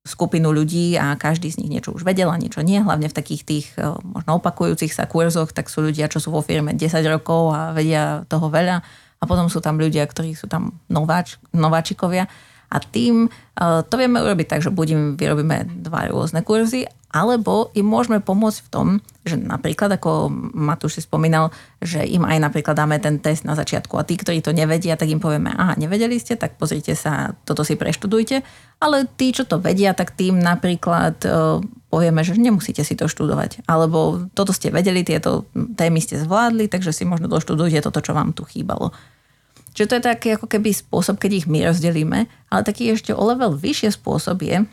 skupinu 0.00 0.48
ľudí 0.48 0.96
a 0.96 1.12
každý 1.14 1.52
z 1.52 1.60
nich 1.60 1.70
niečo 1.76 1.92
už 1.92 2.08
vedel 2.08 2.32
a 2.32 2.40
niečo 2.40 2.64
nie. 2.64 2.80
Hlavne 2.80 3.12
v 3.12 3.16
takých 3.16 3.42
tých 3.44 3.66
e, 3.76 3.84
možno 4.00 4.40
opakujúcich 4.40 4.96
sa 4.96 5.04
kurzoch, 5.04 5.52
tak 5.52 5.68
sú 5.68 5.84
ľudia, 5.84 6.08
čo 6.08 6.24
sú 6.24 6.32
vo 6.32 6.40
firme 6.40 6.72
10 6.72 7.04
rokov 7.04 7.52
a 7.52 7.76
vedia 7.76 8.24
toho 8.32 8.48
veľa. 8.48 8.80
A 9.20 9.22
potom 9.28 9.52
sú 9.52 9.60
tam 9.60 9.76
ľudia, 9.76 10.08
ktorí 10.08 10.32
sú 10.32 10.48
tam 10.48 10.80
nováč, 10.88 11.36
nováčikovia. 11.52 12.24
A 12.72 12.76
tým 12.80 13.28
uh, 13.28 13.84
to 13.84 14.00
vieme 14.00 14.22
urobiť 14.22 14.46
tak, 14.56 14.60
že 14.64 14.72
buď 14.72 15.18
vyrobíme 15.20 15.84
dva 15.84 16.08
rôzne 16.08 16.40
kurzy, 16.40 16.88
alebo 17.12 17.68
im 17.76 17.84
môžeme 17.84 18.22
pomôcť 18.22 18.60
v 18.64 18.68
tom, 18.72 18.86
že 19.20 19.36
napríklad, 19.36 20.00
ako 20.00 20.32
Matúš 20.56 20.96
si 20.96 21.02
spomínal, 21.04 21.52
že 21.76 22.00
im 22.00 22.24
aj 22.24 22.40
napríklad 22.40 22.72
dáme 22.72 22.96
ten 22.96 23.20
test 23.20 23.44
na 23.44 23.52
začiatku 23.52 24.00
a 24.00 24.06
tí, 24.08 24.16
ktorí 24.16 24.40
to 24.40 24.56
nevedia, 24.56 24.96
tak 24.96 25.12
im 25.12 25.20
povieme, 25.20 25.52
aha, 25.52 25.76
nevedeli 25.76 26.16
ste, 26.16 26.40
tak 26.40 26.56
pozrite 26.56 26.96
sa, 26.96 27.36
toto 27.44 27.60
si 27.60 27.76
preštudujte. 27.76 28.40
Ale 28.80 29.04
tí, 29.20 29.36
čo 29.36 29.44
to 29.44 29.60
vedia, 29.60 29.92
tak 29.92 30.16
tým 30.16 30.40
napríklad 30.40 31.20
uh, 31.28 31.60
povieme, 31.92 32.24
že 32.24 32.32
nemusíte 32.40 32.80
si 32.80 32.96
to 32.96 33.12
študovať. 33.12 33.68
Alebo 33.68 34.24
toto 34.32 34.56
ste 34.56 34.72
vedeli, 34.72 35.04
tieto 35.04 35.44
témy 35.52 36.00
ste 36.00 36.16
zvládli, 36.16 36.72
takže 36.72 36.96
si 36.96 37.04
možno 37.04 37.28
doštudujte 37.28 37.84
toto, 37.84 38.00
čo 38.00 38.16
vám 38.16 38.32
tu 38.32 38.48
chýbalo. 38.48 38.96
Čiže 39.76 39.88
to 39.88 39.96
je 40.00 40.08
taký 40.08 40.28
ako 40.34 40.46
keby 40.50 40.70
spôsob, 40.74 41.20
keď 41.20 41.44
ich 41.44 41.46
my 41.46 41.68
rozdelíme, 41.70 42.26
ale 42.50 42.66
taký 42.66 42.90
ešte 42.90 43.14
o 43.14 43.22
level 43.22 43.54
vyššie 43.54 43.94
spôsob 43.94 44.42
je, 44.42 44.66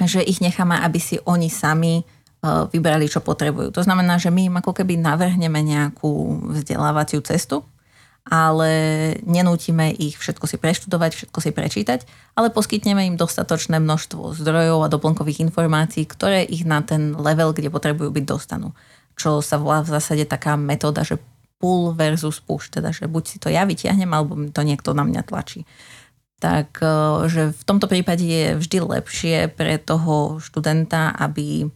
že 0.00 0.20
ich 0.24 0.40
necháme, 0.40 0.74
aby 0.80 0.98
si 0.98 1.20
oni 1.28 1.52
sami 1.52 2.00
e, 2.00 2.04
vybrali, 2.44 3.08
čo 3.08 3.24
potrebujú. 3.24 3.72
To 3.72 3.80
znamená, 3.80 4.20
že 4.20 4.28
my 4.28 4.52
im 4.52 4.56
ako 4.60 4.76
keby 4.76 5.00
navrhneme 5.00 5.64
nejakú 5.64 6.44
vzdelávaciu 6.52 7.24
cestu, 7.24 7.64
ale 8.24 8.72
nenútime 9.28 9.92
ich 9.92 10.16
všetko 10.16 10.48
si 10.48 10.56
preštudovať, 10.56 11.10
všetko 11.12 11.38
si 11.44 11.50
prečítať, 11.52 12.00
ale 12.32 12.48
poskytneme 12.48 13.04
im 13.04 13.20
dostatočné 13.20 13.76
množstvo 13.84 14.32
zdrojov 14.40 14.88
a 14.88 14.92
doplnkových 14.92 15.44
informácií, 15.44 16.08
ktoré 16.08 16.40
ich 16.40 16.64
na 16.64 16.80
ten 16.80 17.12
level, 17.12 17.52
kde 17.52 17.68
potrebujú 17.68 18.08
byť, 18.08 18.24
dostanú. 18.24 18.72
Čo 19.14 19.44
sa 19.44 19.60
volá 19.60 19.84
v 19.84 19.92
zásade 19.92 20.24
taká 20.24 20.56
metóda, 20.56 21.04
že 21.04 21.20
pull 21.60 21.92
versus 21.92 22.40
push, 22.40 22.72
teda 22.72 22.96
že 22.96 23.08
buď 23.08 23.24
si 23.28 23.36
to 23.36 23.52
ja 23.52 23.68
vyťahnem, 23.68 24.08
alebo 24.08 24.40
to 24.48 24.60
niekto 24.64 24.96
na 24.96 25.04
mňa 25.04 25.22
tlačí. 25.28 25.68
Tak, 26.40 26.80
e, 26.80 26.88
že 27.28 27.56
v 27.56 27.62
tomto 27.64 27.88
prípade 27.88 28.24
je 28.24 28.56
vždy 28.56 28.78
lepšie 28.84 29.36
pre 29.52 29.76
toho 29.80 30.40
študenta, 30.40 31.12
aby 31.12 31.68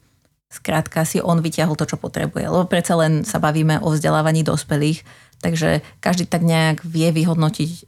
skrátka 0.48 1.04
si 1.04 1.20
on 1.20 1.44
vyťahol 1.44 1.76
to, 1.76 1.84
čo 1.84 2.00
potrebuje. 2.00 2.48
Lebo 2.48 2.64
predsa 2.64 2.96
len 2.96 3.22
sa 3.22 3.36
bavíme 3.36 3.80
o 3.84 3.92
vzdelávaní 3.92 4.42
dospelých, 4.42 5.04
takže 5.44 5.84
každý 6.00 6.24
tak 6.24 6.42
nejak 6.42 6.82
vie 6.82 7.12
vyhodnotiť, 7.12 7.70
e, 7.72 7.82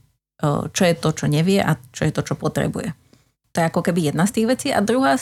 čo 0.69 0.83
je 0.85 0.95
to, 0.95 1.09
čo 1.11 1.25
nevie 1.25 1.57
a 1.57 1.75
čo 1.91 2.05
je 2.05 2.13
to, 2.13 2.21
čo 2.21 2.37
potrebuje. 2.37 2.93
To 3.51 3.55
je 3.59 3.67
ako 3.67 3.81
keby 3.83 4.13
jedna 4.13 4.29
z 4.29 4.41
tých 4.41 4.47
vecí. 4.47 4.67
A 4.71 4.79
druhá 4.79 5.17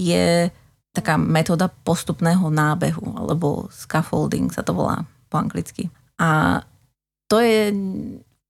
je 0.00 0.50
taká 0.96 1.20
metóda 1.20 1.68
postupného 1.68 2.48
nábehu, 2.48 3.20
alebo 3.20 3.68
scaffolding 3.68 4.48
sa 4.48 4.64
to 4.64 4.72
volá 4.72 5.04
po 5.28 5.36
anglicky. 5.36 5.92
A 6.16 6.60
to 7.28 7.36
je 7.44 7.68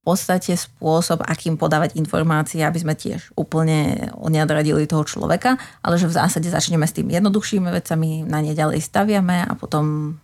podstate 0.07 0.55
spôsob, 0.55 1.27
akým 1.27 1.59
podávať 1.59 1.99
informácie, 1.99 2.63
aby 2.63 2.79
sme 2.79 2.95
tiež 2.95 3.35
úplne 3.35 4.07
neodradili 4.31 4.87
toho 4.87 5.03
človeka, 5.03 5.59
ale 5.83 5.99
že 5.99 6.07
v 6.07 6.15
zásade 6.15 6.47
začneme 6.47 6.87
s 6.87 6.95
tým 6.95 7.11
jednoduchšími 7.11 7.67
vecami, 7.75 8.23
na 8.23 8.39
ne 8.39 8.55
ďalej 8.55 8.87
staviame 8.87 9.43
a 9.43 9.53
potom 9.59 10.17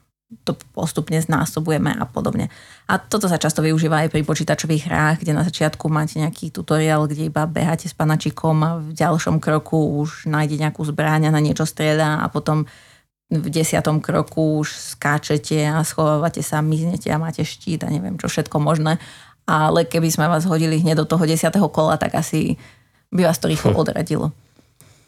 to 0.45 0.57
postupne 0.73 1.21
znásobujeme 1.21 1.93
a 1.93 2.09
podobne. 2.09 2.49
A 2.89 2.97
toto 2.97 3.29
sa 3.29 3.37
často 3.37 3.61
využíva 3.61 4.07
aj 4.07 4.13
pri 4.17 4.25
počítačových 4.25 4.89
hrách, 4.89 5.17
kde 5.21 5.37
na 5.37 5.45
začiatku 5.45 5.93
máte 5.93 6.17
nejaký 6.17 6.49
tutoriál, 6.49 7.05
kde 7.05 7.29
iba 7.29 7.45
beháte 7.45 7.85
s 7.91 7.93
panačikom 7.93 8.57
a 8.65 8.81
v 8.81 8.97
ďalšom 8.97 9.37
kroku 9.45 10.01
už 10.01 10.25
nájde 10.25 10.57
nejakú 10.57 10.81
zbráň 10.89 11.29
a 11.29 11.35
na 11.35 11.41
niečo 11.45 11.69
strieľa 11.69 12.25
a 12.25 12.27
potom 12.33 12.65
v 13.33 13.49
desiatom 13.49 14.05
kroku 14.05 14.61
už 14.61 14.77
skáčete 14.97 15.65
a 15.65 15.81
schovávate 15.85 16.45
sa, 16.45 16.61
miznete 16.61 17.09
a 17.09 17.17
máte 17.17 17.45
štít 17.45 17.85
a 17.85 17.89
neviem 17.89 18.21
čo 18.21 18.29
všetko 18.29 18.61
možné. 18.61 19.01
Ale 19.49 19.85
keby 19.85 20.09
sme 20.09 20.31
vás 20.31 20.47
hodili 20.47 20.79
hneď 20.79 21.03
do 21.03 21.07
toho 21.07 21.27
desiatého 21.27 21.67
kola, 21.69 21.99
tak 21.99 22.15
asi 22.15 22.57
by 23.11 23.27
vás 23.27 23.39
to 23.43 23.51
rýchlo 23.51 23.75
odradilo. 23.75 24.31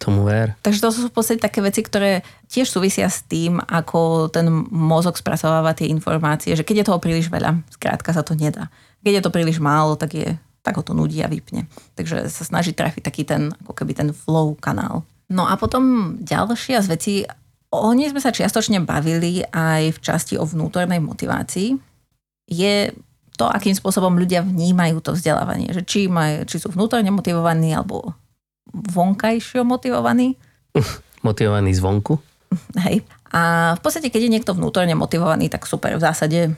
Tomu 0.03 0.27
ver. 0.27 0.59
Takže 0.61 0.83
to 0.83 0.91
sú 0.91 1.01
v 1.09 1.15
podstate 1.15 1.41
také 1.41 1.63
veci, 1.65 1.81
ktoré 1.81 2.21
tiež 2.51 2.69
súvisia 2.69 3.09
s 3.09 3.25
tým, 3.25 3.63
ako 3.63 4.29
ten 4.29 4.51
mozog 4.69 5.17
spracováva 5.17 5.73
tie 5.73 5.89
informácie, 5.89 6.53
že 6.53 6.67
keď 6.67 6.83
je 6.83 6.89
toho 6.91 7.01
príliš 7.01 7.31
veľa, 7.31 7.63
skrátka 7.73 8.11
sa 8.13 8.21
to 8.27 8.37
nedá. 8.37 8.69
Keď 9.07 9.23
je 9.23 9.25
to 9.25 9.33
príliš 9.33 9.63
málo, 9.63 9.97
tak 9.97 10.13
je 10.19 10.29
tak 10.65 10.81
ho 10.81 10.83
to 10.83 10.97
nudí 10.97 11.21
a 11.21 11.29
vypne. 11.29 11.69
Takže 11.93 12.25
sa 12.33 12.41
snaží 12.41 12.73
trafiť 12.73 13.05
taký 13.05 13.29
ten, 13.29 13.53
ako 13.53 13.77
keby 13.77 13.93
ten 13.93 14.09
flow 14.17 14.57
kanál. 14.57 15.05
No 15.29 15.45
a 15.45 15.61
potom 15.61 16.17
ďalšia 16.25 16.81
z 16.81 16.89
vecí, 16.89 17.15
O 17.75 17.91
nej 17.91 18.07
sme 18.07 18.23
sa 18.23 18.31
čiastočne 18.31 18.87
bavili 18.87 19.43
aj 19.51 19.99
v 19.99 20.03
časti 20.03 20.39
o 20.39 20.47
vnútornej 20.47 21.03
motivácii. 21.03 21.75
Je 22.47 22.95
to, 23.35 23.45
akým 23.51 23.75
spôsobom 23.75 24.15
ľudia 24.15 24.47
vnímajú 24.47 25.03
to 25.03 25.15
vzdelávanie. 25.15 25.75
Že 25.75 25.83
či, 25.83 26.01
maj, 26.07 26.47
či 26.47 26.63
sú 26.63 26.71
vnútorne 26.71 27.11
motivovaní 27.11 27.75
alebo 27.75 28.15
vonkajšie 28.73 29.67
motivovaní. 29.67 30.39
Motivovaní 31.27 31.73
zvonku. 31.73 32.21
Hej. 32.85 33.01
A 33.35 33.75
v 33.75 33.81
podstate, 33.83 34.13
keď 34.13 34.29
je 34.29 34.35
niekto 34.39 34.53
vnútorne 34.55 34.93
motivovaný, 34.95 35.49
tak 35.49 35.65
super. 35.67 35.97
V 35.97 36.05
zásade 36.05 36.53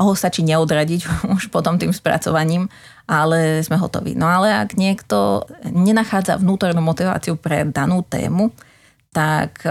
ho 0.00 0.12
stačí 0.16 0.40
neodradiť 0.46 1.00
už 1.36 1.50
potom 1.50 1.76
tým 1.76 1.90
spracovaním, 1.90 2.70
ale 3.10 3.60
sme 3.66 3.76
hotoví. 3.76 4.14
No 4.14 4.30
ale 4.30 4.54
ak 4.54 4.78
niekto 4.78 5.48
nenachádza 5.66 6.38
vnútornú 6.38 6.78
motiváciu 6.78 7.34
pre 7.34 7.66
danú 7.66 8.06
tému, 8.06 8.54
tak 9.10 9.66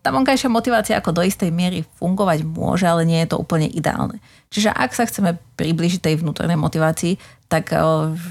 tá 0.00 0.08
vonkajšia 0.08 0.48
motivácia 0.48 0.94
ako 0.96 1.12
do 1.12 1.22
istej 1.24 1.52
miery 1.52 1.84
fungovať 2.00 2.40
môže, 2.48 2.88
ale 2.88 3.04
nie 3.04 3.20
je 3.20 3.36
to 3.36 3.40
úplne 3.40 3.68
ideálne. 3.68 4.16
Čiže 4.48 4.72
ak 4.72 4.96
sa 4.96 5.04
chceme 5.04 5.36
približiť 5.60 6.00
tej 6.00 6.14
vnútornej 6.24 6.56
motivácii, 6.56 7.20
tak 7.52 7.76
eh, 7.76 7.80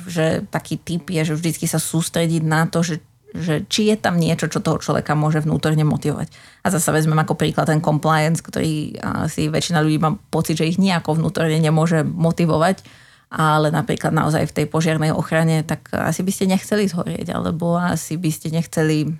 že 0.09 0.25
taký 0.49 0.81
typ 0.81 1.13
je, 1.13 1.21
že 1.29 1.37
vždy 1.37 1.69
sa 1.69 1.77
sústrediť 1.77 2.41
na 2.41 2.65
to, 2.65 2.81
že, 2.81 3.05
že 3.37 3.61
či 3.69 3.93
je 3.93 3.95
tam 4.01 4.17
niečo, 4.17 4.49
čo 4.49 4.65
toho 4.65 4.81
človeka 4.81 5.13
môže 5.13 5.45
vnútorne 5.45 5.85
motivovať. 5.85 6.33
A 6.65 6.73
zase 6.73 6.89
vezmem 6.89 7.21
ako 7.21 7.37
príklad 7.37 7.69
ten 7.69 7.85
compliance, 7.85 8.41
ktorý 8.41 8.97
si 9.29 9.47
väčšina 9.47 9.85
ľudí 9.85 10.01
má 10.01 10.17
pocit, 10.33 10.57
že 10.57 10.65
ich 10.65 10.81
nejako 10.81 11.21
vnútorne 11.21 11.61
nemôže 11.61 12.01
motivovať, 12.01 12.81
ale 13.29 13.69
napríklad 13.69 14.09
naozaj 14.09 14.49
v 14.49 14.55
tej 14.57 14.65
požiarnej 14.65 15.13
ochrane, 15.13 15.61
tak 15.61 15.93
asi 15.93 16.25
by 16.25 16.31
ste 16.33 16.49
nechceli 16.49 16.89
zhorieť, 16.89 17.29
alebo 17.29 17.77
asi 17.77 18.17
by 18.17 18.33
ste 18.33 18.49
nechceli 18.49 19.13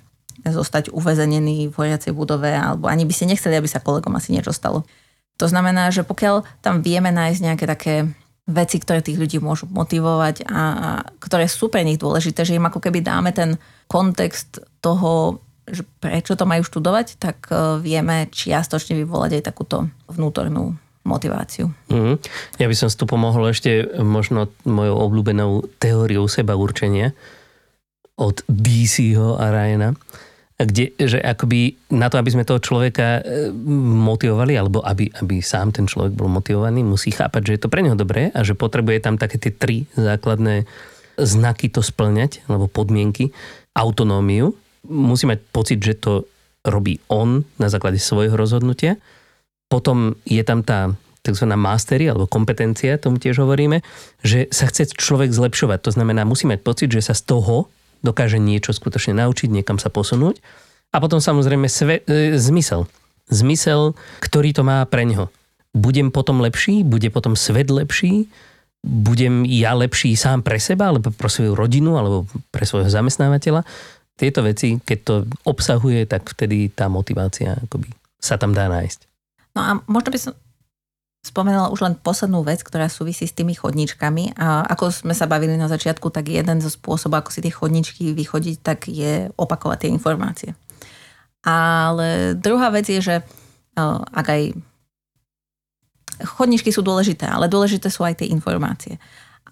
zostať 0.44 0.92
uväzenený 0.92 1.68
v 1.68 1.74
horiacej 1.76 2.12
budove, 2.16 2.48
alebo 2.48 2.88
ani 2.88 3.04
by 3.04 3.12
ste 3.12 3.30
nechceli, 3.30 3.56
aby 3.56 3.68
sa 3.68 3.84
kolegom 3.84 4.14
asi 4.16 4.32
niečo 4.32 4.54
stalo. 4.54 4.88
To 5.40 5.48
znamená, 5.48 5.88
že 5.88 6.04
pokiaľ 6.04 6.44
tam 6.60 6.84
vieme 6.84 7.08
nájsť 7.08 7.40
nejaké 7.40 7.64
také 7.64 7.94
veci, 8.50 8.76
ktoré 8.82 9.00
tých 9.00 9.16
ľudí 9.16 9.38
môžu 9.38 9.70
motivovať 9.70 10.44
a, 10.48 10.52
a 10.52 10.88
ktoré 11.22 11.46
sú 11.46 11.70
pre 11.72 11.86
nich 11.86 11.96
dôležité, 11.96 12.42
že 12.44 12.58
im 12.58 12.66
ako 12.66 12.82
keby 12.82 13.00
dáme 13.00 13.30
ten 13.30 13.56
kontext 13.86 14.60
toho, 14.82 15.40
že 15.70 15.86
prečo 16.02 16.34
to 16.34 16.44
majú 16.44 16.66
študovať, 16.66 17.16
tak 17.16 17.46
e, 17.48 17.78
vieme 17.78 18.26
čiastočne 18.28 18.98
vyvolať 18.98 19.40
aj 19.40 19.46
takúto 19.46 19.86
vnútornú 20.10 20.74
motiváciu. 21.06 21.72
Mm. 21.88 22.20
Ja 22.60 22.66
by 22.68 22.76
som 22.76 22.92
tu 22.92 23.08
pomohol 23.08 23.54
ešte 23.54 23.88
možno 24.02 24.52
mojou 24.68 24.96
obľúbenou 25.08 25.64
teóriou 25.80 26.28
seba 26.28 26.58
určenia 26.58 27.16
od 28.20 28.44
DCho 28.50 29.40
a 29.40 29.48
Ryana 29.48 29.96
kde, 30.64 30.92
že 31.00 31.18
akoby 31.20 31.76
na 31.96 32.12
to, 32.12 32.20
aby 32.20 32.30
sme 32.32 32.44
toho 32.44 32.60
človeka 32.60 33.20
e, 33.20 33.48
motivovali, 33.96 34.56
alebo 34.60 34.84
aby, 34.84 35.08
aby 35.20 35.40
sám 35.40 35.72
ten 35.72 35.88
človek 35.88 36.12
bol 36.12 36.28
motivovaný, 36.28 36.84
musí 36.84 37.12
chápať, 37.12 37.40
že 37.46 37.52
je 37.56 37.60
to 37.64 37.72
pre 37.72 37.80
neho 37.80 37.96
dobré 37.96 38.28
a 38.36 38.44
že 38.44 38.52
potrebuje 38.52 39.00
tam 39.00 39.16
také 39.16 39.40
tie 39.40 39.52
tri 39.52 39.88
základné 39.96 40.68
znaky 41.16 41.72
to 41.72 41.80
splňať, 41.80 42.44
alebo 42.48 42.68
podmienky, 42.68 43.32
autonómiu. 43.72 44.52
Musí 44.88 45.28
mať 45.28 45.40
pocit, 45.52 45.80
že 45.80 45.96
to 45.96 46.24
robí 46.64 47.00
on 47.08 47.44
na 47.56 47.68
základe 47.72 48.00
svojho 48.00 48.36
rozhodnutia. 48.36 49.00
Potom 49.68 50.16
je 50.28 50.40
tam 50.44 50.60
tá 50.60 50.92
tzv. 51.20 51.46
mastery 51.52 52.08
alebo 52.08 52.24
kompetencia, 52.24 53.00
tomu 53.00 53.20
tiež 53.20 53.44
hovoríme, 53.44 53.84
že 54.24 54.48
sa 54.48 54.68
chce 54.68 54.96
človek 54.96 55.32
zlepšovať. 55.32 55.78
To 55.84 55.90
znamená, 55.92 56.24
musí 56.24 56.48
mať 56.48 56.60
pocit, 56.64 56.88
že 56.88 57.04
sa 57.04 57.12
z 57.12 57.28
toho 57.28 57.68
dokáže 58.00 58.40
niečo 58.40 58.72
skutočne 58.72 59.16
naučiť, 59.20 59.48
niekam 59.48 59.76
sa 59.76 59.92
posunúť. 59.92 60.40
A 60.90 60.98
potom 60.98 61.22
samozrejme 61.22 61.70
sve, 61.70 62.02
e, 62.04 62.34
zmysel. 62.34 62.90
Zmysel, 63.30 63.94
ktorý 64.18 64.50
to 64.50 64.66
má 64.66 64.82
pre 64.90 65.06
neho. 65.06 65.30
Budem 65.70 66.10
potom 66.10 66.42
lepší, 66.42 66.82
bude 66.82 67.14
potom 67.14 67.38
svet 67.38 67.70
lepší, 67.70 68.26
budem 68.82 69.46
ja 69.46 69.76
lepší 69.76 70.18
sám 70.18 70.42
pre 70.42 70.58
seba, 70.58 70.90
alebo 70.90 71.14
pre 71.14 71.30
svoju 71.30 71.54
rodinu, 71.54 71.94
alebo 71.94 72.26
pre 72.50 72.66
svojho 72.66 72.90
zamestnávateľa. 72.90 73.62
Tieto 74.18 74.42
veci, 74.42 74.82
keď 74.82 74.98
to 75.04 75.14
obsahuje, 75.46 76.10
tak 76.10 76.26
vtedy 76.26 76.74
tá 76.74 76.90
motivácia 76.90 77.56
akoby 77.56 77.88
sa 78.18 78.36
tam 78.36 78.52
dá 78.52 78.68
nájsť. 78.68 79.00
No 79.56 79.60
a 79.62 79.70
možno 79.86 80.10
by 80.10 80.18
som 80.18 80.32
spomenula 81.20 81.68
už 81.68 81.84
len 81.84 81.94
poslednú 82.00 82.40
vec, 82.40 82.64
ktorá 82.64 82.88
súvisí 82.88 83.28
s 83.28 83.36
tými 83.36 83.52
chodničkami. 83.52 84.40
A 84.40 84.64
ako 84.64 84.88
sme 84.88 85.12
sa 85.12 85.28
bavili 85.28 85.52
na 85.54 85.68
začiatku, 85.68 86.08
tak 86.08 86.32
jeden 86.32 86.64
zo 86.64 86.72
spôsobov, 86.72 87.20
ako 87.20 87.30
si 87.36 87.44
tie 87.44 87.52
chodničky 87.52 88.16
vychodiť, 88.16 88.56
tak 88.64 88.88
je 88.88 89.28
opakovať 89.36 89.78
tie 89.84 89.90
informácie. 89.92 90.50
Ale 91.44 92.36
druhá 92.36 92.72
vec 92.72 92.88
je, 92.88 93.00
že 93.00 93.16
ak 94.12 94.26
aj 94.28 94.42
chodničky 96.20 96.68
sú 96.72 96.84
dôležité, 96.84 97.28
ale 97.28 97.48
dôležité 97.48 97.88
sú 97.88 98.04
aj 98.04 98.20
tie 98.20 98.28
informácie. 98.32 99.00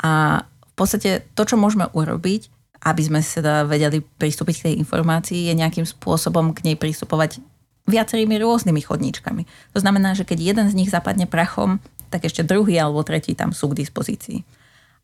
A 0.04 0.44
v 0.44 0.74
podstate 0.76 1.24
to, 1.32 1.42
čo 1.48 1.56
môžeme 1.56 1.88
urobiť, 1.92 2.52
aby 2.84 3.02
sme 3.02 3.20
sa 3.24 3.64
vedeli 3.66 4.04
pristúpiť 4.04 4.54
k 4.56 4.64
tej 4.70 4.74
informácii, 4.84 5.48
je 5.48 5.54
nejakým 5.56 5.82
spôsobom 5.82 6.54
k 6.54 6.62
nej 6.68 6.76
pristupovať 6.76 7.40
viacerými 7.88 8.36
rôznymi 8.38 8.80
chodníčkami. 8.84 9.42
To 9.72 9.78
znamená, 9.80 10.12
že 10.12 10.28
keď 10.28 10.38
jeden 10.54 10.66
z 10.68 10.76
nich 10.76 10.92
zapadne 10.92 11.24
prachom, 11.24 11.80
tak 12.12 12.28
ešte 12.28 12.44
druhý 12.44 12.76
alebo 12.76 13.00
tretí 13.04 13.32
tam 13.32 13.56
sú 13.56 13.72
k 13.72 13.84
dispozícii. 13.84 14.44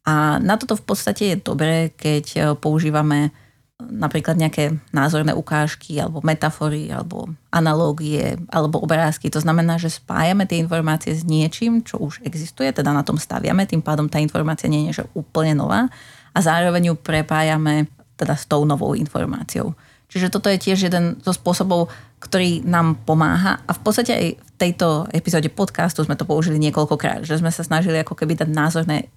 A 0.05 0.37
na 0.37 0.61
toto 0.61 0.77
v 0.77 0.85
podstate 0.85 1.33
je 1.33 1.37
dobré, 1.40 1.88
keď 1.97 2.25
e, 2.37 2.40
používame 2.61 3.33
napríklad 3.81 4.38
nejaké 4.38 4.79
názorné 4.94 5.35
ukážky 5.35 5.99
alebo 5.99 6.23
metafory 6.23 6.92
alebo 6.94 7.27
analógie 7.51 8.38
alebo 8.53 8.79
obrázky. 8.79 9.33
To 9.33 9.42
znamená, 9.42 9.81
že 9.81 9.90
spájame 9.90 10.47
tie 10.47 10.62
informácie 10.62 11.11
s 11.16 11.27
niečím, 11.27 11.83
čo 11.83 11.99
už 11.99 12.23
existuje, 12.23 12.70
teda 12.70 12.94
na 12.94 13.03
tom 13.03 13.18
staviame, 13.18 13.66
tým 13.66 13.83
pádom 13.83 14.07
tá 14.07 14.23
informácia 14.23 14.70
nie 14.70 14.88
je 14.92 15.03
že 15.03 15.05
úplne 15.16 15.59
nová 15.59 15.90
a 16.31 16.38
zároveň 16.38 16.92
ju 16.92 16.94
prepájame 16.94 17.90
teda 18.14 18.38
s 18.38 18.47
tou 18.47 18.62
novou 18.62 18.94
informáciou. 18.94 19.75
Čiže 20.07 20.31
toto 20.31 20.47
je 20.47 20.62
tiež 20.62 20.87
jeden 20.87 21.18
zo 21.27 21.35
spôsobov, 21.35 21.90
ktorý 22.24 22.64
nám 22.64 22.96
pomáha. 23.04 23.60
A 23.68 23.76
v 23.76 23.80
podstate 23.84 24.12
aj 24.16 24.26
v 24.40 24.50
tejto 24.56 25.04
epizóde 25.12 25.52
podcastu 25.52 26.00
sme 26.00 26.16
to 26.16 26.24
použili 26.24 26.56
niekoľkokrát, 26.56 27.28
že 27.28 27.37
sme 27.37 27.52
sa 27.52 27.60
snažili 27.60 28.00
ako 28.00 28.16
keby 28.16 28.40
dať 28.40 28.48
názorné 28.48 29.12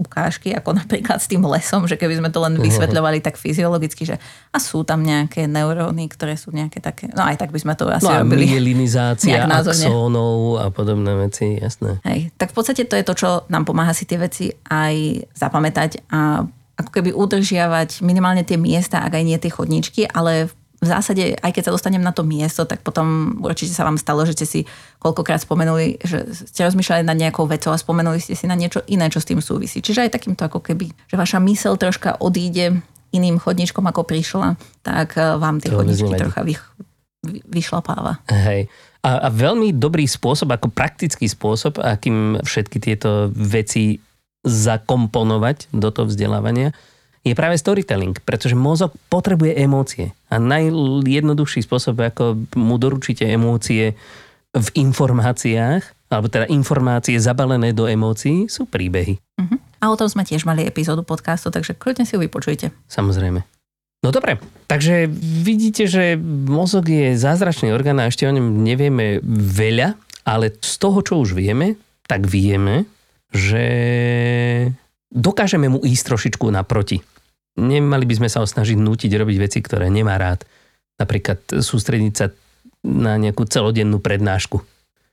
ukážky, 0.00 0.56
ako 0.56 0.72
napríklad 0.80 1.20
s 1.20 1.28
tým 1.28 1.44
lesom, 1.44 1.84
že 1.84 2.00
keby 2.00 2.16
sme 2.24 2.32
to 2.32 2.40
len 2.40 2.56
vysvetľovali 2.56 3.20
tak 3.20 3.36
fyziologicky, 3.36 4.08
že 4.08 4.16
a 4.48 4.56
sú 4.56 4.80
tam 4.80 5.04
nejaké 5.04 5.44
neuróny, 5.44 6.08
ktoré 6.08 6.40
sú 6.40 6.56
nejaké 6.56 6.80
také, 6.80 7.12
no 7.12 7.20
aj 7.20 7.36
tak 7.36 7.52
by 7.52 7.60
sme 7.60 7.76
to 7.76 7.84
asi 7.92 8.08
no 8.08 8.24
robili. 8.24 8.48
myelinizácia 8.48 9.44
axónov 9.60 10.56
a 10.56 10.72
podobné 10.72 11.12
veci, 11.20 11.60
jasné. 11.60 12.00
Hej, 12.08 12.32
tak 12.40 12.56
v 12.56 12.56
podstate 12.56 12.88
to 12.88 12.96
je 12.96 13.04
to, 13.04 13.12
čo 13.12 13.28
nám 13.52 13.68
pomáha 13.68 13.92
si 13.92 14.08
tie 14.08 14.16
veci 14.16 14.48
aj 14.72 15.28
zapamätať 15.36 16.08
a 16.08 16.48
ako 16.80 16.90
keby 16.96 17.12
udržiavať 17.12 18.00
minimálne 18.00 18.40
tie 18.40 18.56
miesta, 18.56 19.04
ak 19.04 19.20
aj 19.20 19.24
nie 19.28 19.36
tie 19.36 19.52
chodničky, 19.52 20.08
ale 20.08 20.48
v 20.48 20.54
zásade, 20.86 21.36
aj 21.36 21.52
keď 21.52 21.62
sa 21.68 21.74
dostanem 21.76 22.00
na 22.00 22.12
to 22.12 22.24
miesto, 22.24 22.64
tak 22.64 22.80
potom 22.80 23.36
určite 23.44 23.76
sa 23.76 23.84
vám 23.84 24.00
stalo, 24.00 24.24
že 24.24 24.32
ste 24.32 24.46
si 24.48 24.60
koľkokrát 24.96 25.44
spomenuli, 25.44 26.00
že 26.00 26.24
ste 26.32 26.64
rozmýšľali 26.64 27.04
nad 27.04 27.20
nejakou 27.20 27.44
vecou 27.44 27.72
a 27.72 27.78
spomenuli 27.80 28.16
ste 28.16 28.32
si 28.32 28.48
na 28.48 28.56
niečo 28.56 28.80
iné, 28.88 29.12
čo 29.12 29.20
s 29.20 29.28
tým 29.28 29.44
súvisí. 29.44 29.84
Čiže 29.84 30.08
aj 30.08 30.14
takýmto 30.16 30.48
ako 30.48 30.64
keby, 30.64 30.88
že 31.04 31.20
vaša 31.20 31.36
mysel 31.44 31.76
troška 31.76 32.16
odíde 32.16 32.80
iným 33.12 33.36
chodničkom, 33.42 33.84
ako 33.90 34.06
prišla, 34.06 34.56
tak 34.80 35.18
eh, 35.20 35.36
vám 35.36 35.60
tie 35.60 35.68
to 35.68 35.76
chodničky 35.76 36.12
trocha 36.16 36.40
vych, 36.46 36.62
vyšlapáva. 37.50 38.24
Hej. 38.30 38.70
A, 39.00 39.26
a 39.26 39.28
veľmi 39.32 39.72
dobrý 39.76 40.04
spôsob, 40.04 40.52
ako 40.52 40.68
praktický 40.72 41.24
spôsob, 41.24 41.80
akým 41.80 42.40
všetky 42.44 42.78
tieto 42.80 43.32
veci 43.32 43.96
zakomponovať 44.44 45.72
do 45.72 45.88
toho 45.92 46.08
vzdelávania, 46.08 46.72
je 47.20 47.34
práve 47.36 47.60
storytelling, 47.60 48.16
pretože 48.24 48.56
mozog 48.56 48.96
potrebuje 49.12 49.52
emócie. 49.60 50.16
A 50.32 50.40
najjednoduchší 50.40 51.60
spôsob, 51.64 52.00
ako 52.00 52.48
mu 52.56 52.80
doručíte 52.80 53.28
emócie 53.28 53.92
v 54.50 54.68
informáciách, 54.74 56.10
alebo 56.10 56.26
teda 56.26 56.50
informácie 56.50 57.20
zabalené 57.20 57.70
do 57.70 57.86
emócií, 57.86 58.50
sú 58.50 58.66
príbehy. 58.66 59.20
Uh-huh. 59.38 59.58
A 59.78 59.92
o 59.92 59.98
tom 60.00 60.10
sme 60.10 60.26
tiež 60.26 60.42
mali 60.42 60.66
epizódu 60.66 61.06
podcastu, 61.06 61.54
takže 61.54 61.78
kľudne 61.78 62.02
si 62.02 62.16
ju 62.16 62.20
vypočujte. 62.24 62.74
Samozrejme. 62.90 63.46
No 64.00 64.08
dobre, 64.16 64.40
takže 64.64 65.04
vidíte, 65.44 65.84
že 65.84 66.16
mozog 66.48 66.88
je 66.88 67.20
zázračný 67.20 67.68
orgán 67.68 68.00
a 68.00 68.08
ešte 68.08 68.24
o 68.24 68.32
ňom 68.32 68.64
nevieme 68.64 69.20
veľa, 69.52 69.92
ale 70.24 70.56
z 70.56 70.74
toho, 70.80 71.04
čo 71.04 71.20
už 71.20 71.36
vieme, 71.36 71.76
tak 72.08 72.24
vieme, 72.24 72.88
že 73.30 73.64
dokážeme 75.10 75.66
mu 75.66 75.82
ísť 75.82 76.14
trošičku 76.14 76.46
naproti. 76.48 77.02
Nemali 77.58 78.06
by 78.06 78.14
sme 78.22 78.28
sa 78.30 78.40
ho 78.40 78.46
snažiť 78.46 78.78
nútiť 78.78 79.10
robiť 79.10 79.36
veci, 79.42 79.58
ktoré 79.60 79.90
nemá 79.90 80.16
rád. 80.16 80.46
Napríklad 80.96 81.60
sústrediť 81.60 82.14
sa 82.14 82.30
na 82.86 83.18
nejakú 83.20 83.44
celodennú 83.44 83.98
prednášku. 84.00 84.62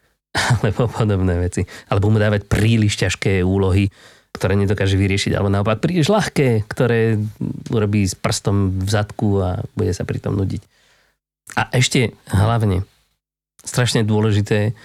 Alebo 0.62 0.88
podobné 0.88 1.36
veci. 1.42 1.66
Alebo 1.90 2.14
mu 2.14 2.22
dávať 2.22 2.46
príliš 2.46 3.02
ťažké 3.02 3.42
úlohy, 3.42 3.90
ktoré 4.32 4.54
nedokáže 4.54 4.96
vyriešiť. 4.96 5.34
Alebo 5.34 5.50
naopak 5.50 5.82
príliš 5.82 6.14
ľahké, 6.14 6.70
ktoré 6.70 7.18
urobí 7.74 8.06
s 8.06 8.14
prstom 8.14 8.78
v 8.86 8.88
zadku 8.88 9.42
a 9.42 9.66
bude 9.74 9.92
sa 9.92 10.06
pri 10.06 10.22
tom 10.22 10.38
nudiť. 10.38 10.62
A 11.58 11.74
ešte 11.74 12.14
hlavne, 12.30 12.86
strašne 13.66 14.06
dôležité, 14.06 14.78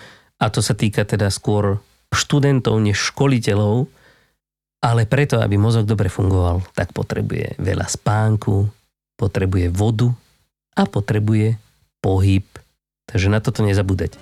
a 0.43 0.47
to 0.51 0.59
sa 0.59 0.75
týka 0.75 1.07
teda 1.07 1.31
skôr 1.31 1.83
študentov 2.11 2.79
než 2.83 2.99
školiteľov, 3.15 3.87
ale 4.83 5.07
preto, 5.07 5.39
aby 5.39 5.55
mozog 5.55 5.87
dobre 5.87 6.11
fungoval, 6.11 6.67
tak 6.75 6.91
potrebuje 6.91 7.55
veľa 7.63 7.87
spánku, 7.87 8.67
potrebuje 9.15 9.71
vodu 9.71 10.11
a 10.75 10.83
potrebuje 10.91 11.55
pohyb. 12.03 12.45
Takže 13.07 13.31
na 13.31 13.39
toto 13.39 13.63
nezabúdať. 13.63 14.19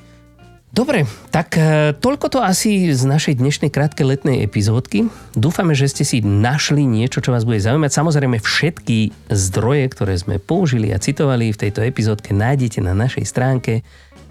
Dobre, 0.71 1.03
tak 1.35 1.59
e, 1.59 1.91
toľko 1.99 2.31
to 2.31 2.39
asi 2.47 2.95
z 2.95 3.03
našej 3.03 3.43
dnešnej 3.43 3.75
krátkej 3.75 4.07
letnej 4.07 4.47
epizódky. 4.47 5.11
Dúfame, 5.35 5.75
že 5.75 5.91
ste 5.91 6.07
si 6.07 6.23
našli 6.23 6.87
niečo, 6.87 7.19
čo 7.19 7.35
vás 7.35 7.43
bude 7.43 7.59
zaujímať. 7.59 7.91
Samozrejme 7.91 8.39
všetky 8.39 9.11
zdroje, 9.35 9.91
ktoré 9.91 10.15
sme 10.15 10.39
použili 10.39 10.95
a 10.95 11.03
citovali 11.03 11.51
v 11.51 11.59
tejto 11.67 11.83
epizódke 11.83 12.31
nájdete 12.31 12.87
na 12.87 12.95
našej 12.95 13.27
stránke 13.27 13.83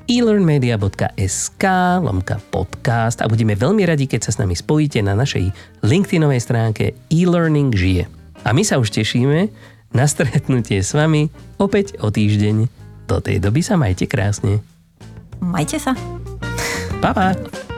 elearnmedia.sk 0.10 1.64
lomka 2.02 2.42
podcast 2.50 3.22
a 3.22 3.30
budeme 3.30 3.54
veľmi 3.54 3.86
radi, 3.86 4.10
keď 4.10 4.26
sa 4.26 4.32
s 4.34 4.40
nami 4.42 4.58
spojíte 4.58 5.06
na 5.06 5.14
našej 5.14 5.54
LinkedInovej 5.86 6.42
stránke 6.42 6.98
e-learning 7.14 7.70
žije. 7.70 8.10
A 8.42 8.50
my 8.50 8.66
sa 8.66 8.82
už 8.82 8.90
tešíme 8.90 9.54
na 9.94 10.06
stretnutie 10.10 10.82
s 10.82 10.98
vami 10.98 11.30
opäť 11.62 12.02
o 12.02 12.10
týždeň. 12.10 12.66
Do 13.06 13.22
tej 13.22 13.38
doby 13.38 13.62
sa 13.62 13.78
majte 13.78 14.10
krásne. 14.10 14.66
Majte 15.38 15.78
sa. 15.78 15.94
Pa, 16.98 17.14
pa. 17.14 17.69